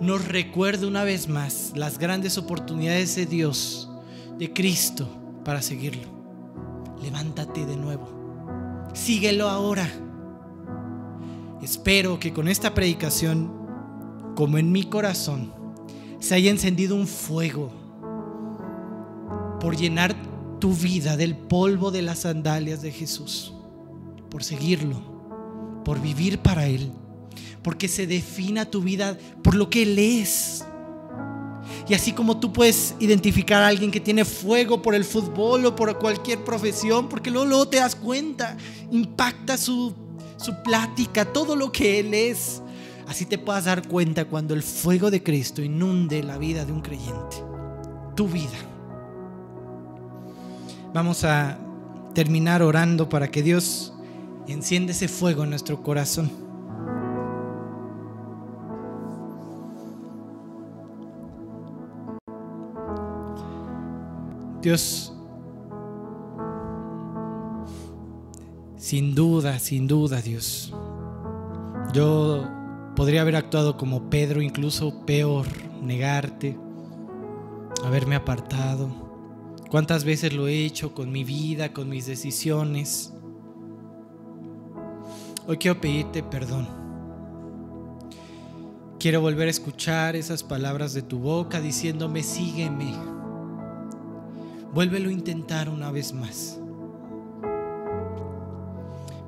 [0.01, 3.89] nos recuerde una vez más las grandes oportunidades de Dios,
[4.39, 5.09] de Cristo,
[5.45, 6.09] para seguirlo.
[7.01, 8.09] Levántate de nuevo.
[8.93, 9.89] Síguelo ahora.
[11.63, 13.66] Espero que con esta predicación,
[14.37, 15.53] como en mi corazón,
[16.21, 17.73] se haya encendido un fuego
[19.59, 20.15] por llenar
[20.61, 23.53] tu vida del polvo de las sandalias de Jesús
[24.31, 25.01] por seguirlo,
[25.85, 26.93] por vivir para Él,
[27.63, 30.65] porque se defina tu vida por lo que Él es.
[31.89, 35.75] Y así como tú puedes identificar a alguien que tiene fuego por el fútbol o
[35.75, 38.57] por cualquier profesión, porque luego, te das cuenta,
[38.91, 39.95] impacta su,
[40.37, 42.61] su plática, todo lo que Él es.
[43.07, 46.81] Así te puedas dar cuenta cuando el fuego de Cristo inunde la vida de un
[46.81, 47.37] creyente,
[48.15, 48.57] tu vida.
[50.93, 51.59] Vamos a
[52.15, 53.93] terminar orando para que Dios
[54.49, 56.31] Enciende ese fuego en nuestro corazón.
[64.63, 65.13] Dios,
[68.77, 70.73] sin duda, sin duda, Dios,
[71.93, 72.49] yo
[72.97, 75.47] podría haber actuado como Pedro, incluso peor,
[75.83, 76.59] negarte,
[77.85, 78.89] haberme apartado.
[79.71, 83.13] ¿Cuántas veces lo he hecho con mi vida, con mis decisiones?
[85.47, 86.67] Hoy quiero pedirte perdón.
[88.99, 92.95] Quiero volver a escuchar esas palabras de tu boca diciéndome, sígueme.
[94.73, 96.59] Vuélvelo a intentar una vez más.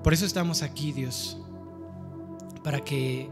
[0.03, 1.39] Por eso estamos aquí, Dios.
[2.65, 3.29] Para que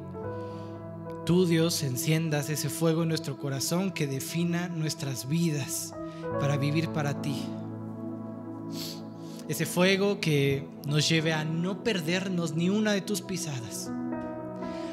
[1.27, 5.93] tú, Dios, enciendas ese fuego en nuestro corazón que defina nuestras vidas
[6.41, 7.43] para vivir para ti.
[9.49, 13.91] Ese fuego que nos lleve a no perdernos ni una de tus pisadas,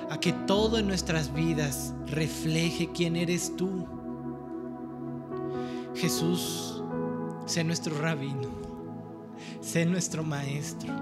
[0.09, 3.85] a que todo en nuestras vidas refleje quién eres tú.
[5.93, 6.83] Jesús,
[7.45, 8.49] sé nuestro rabino,
[9.61, 10.93] sé nuestro maestro,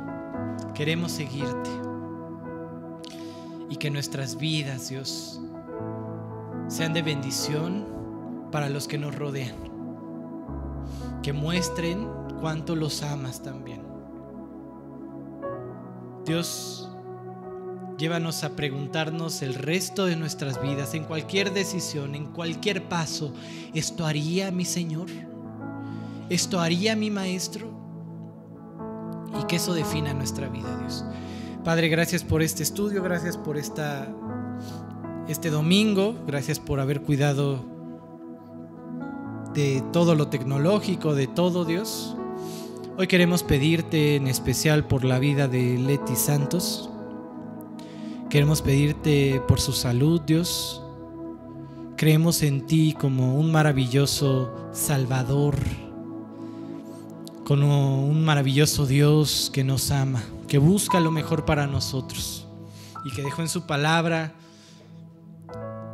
[0.75, 1.90] queremos seguirte
[3.71, 5.39] y que nuestras vidas, Dios,
[6.67, 7.87] sean de bendición
[8.51, 9.55] para los que nos rodean,
[11.23, 12.05] que muestren
[12.41, 13.81] cuánto los amas también.
[16.25, 16.89] Dios,
[17.97, 23.33] llévanos a preguntarnos el resto de nuestras vidas, en cualquier decisión, en cualquier paso,
[23.73, 25.07] ¿esto haría mi Señor?
[26.29, 27.71] ¿Esto haría mi Maestro?
[29.41, 31.05] Y que eso defina nuestra vida, Dios.
[31.63, 34.11] Padre, gracias por este estudio, gracias por esta,
[35.27, 37.63] este domingo, gracias por haber cuidado
[39.53, 42.17] de todo lo tecnológico, de todo, Dios.
[42.97, 46.89] Hoy queremos pedirte en especial por la vida de Leti Santos.
[48.31, 50.81] Queremos pedirte por su salud, Dios.
[51.95, 55.57] Creemos en ti como un maravilloso Salvador,
[57.45, 62.45] como un maravilloso Dios que nos ama, que busca lo mejor para nosotros
[63.05, 64.33] y que dejó en su palabra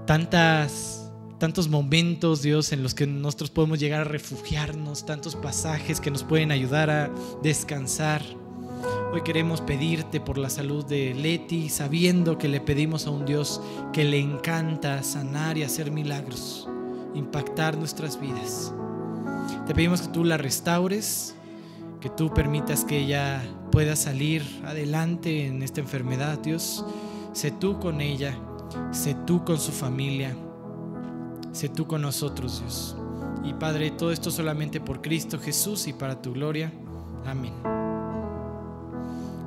[0.08, 6.10] tantas tantos momentos, Dios, en los que nosotros podemos llegar a refugiarnos, tantos pasajes que
[6.10, 7.12] nos pueden ayudar a
[7.43, 8.24] descansar.
[9.14, 13.62] Hoy queremos pedirte por la salud de Leti, sabiendo que le pedimos a un Dios
[13.93, 16.68] que le encanta sanar y hacer milagros,
[17.14, 18.74] impactar nuestras vidas.
[19.68, 21.36] Te pedimos que tú la restaures,
[22.01, 23.43] que tú permitas que ella
[23.78, 26.84] pueda salir adelante en esta enfermedad, Dios.
[27.32, 28.36] Sé tú con ella,
[28.89, 30.36] sé tú con su familia.
[31.51, 32.97] Sé tú con nosotros, Dios.
[33.43, 36.73] Y Padre, todo esto solamente por Cristo Jesús y para tu gloria.
[37.28, 37.53] Amén.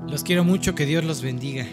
[0.08, 1.66] Los quiero mucho, que Dios los bendiga.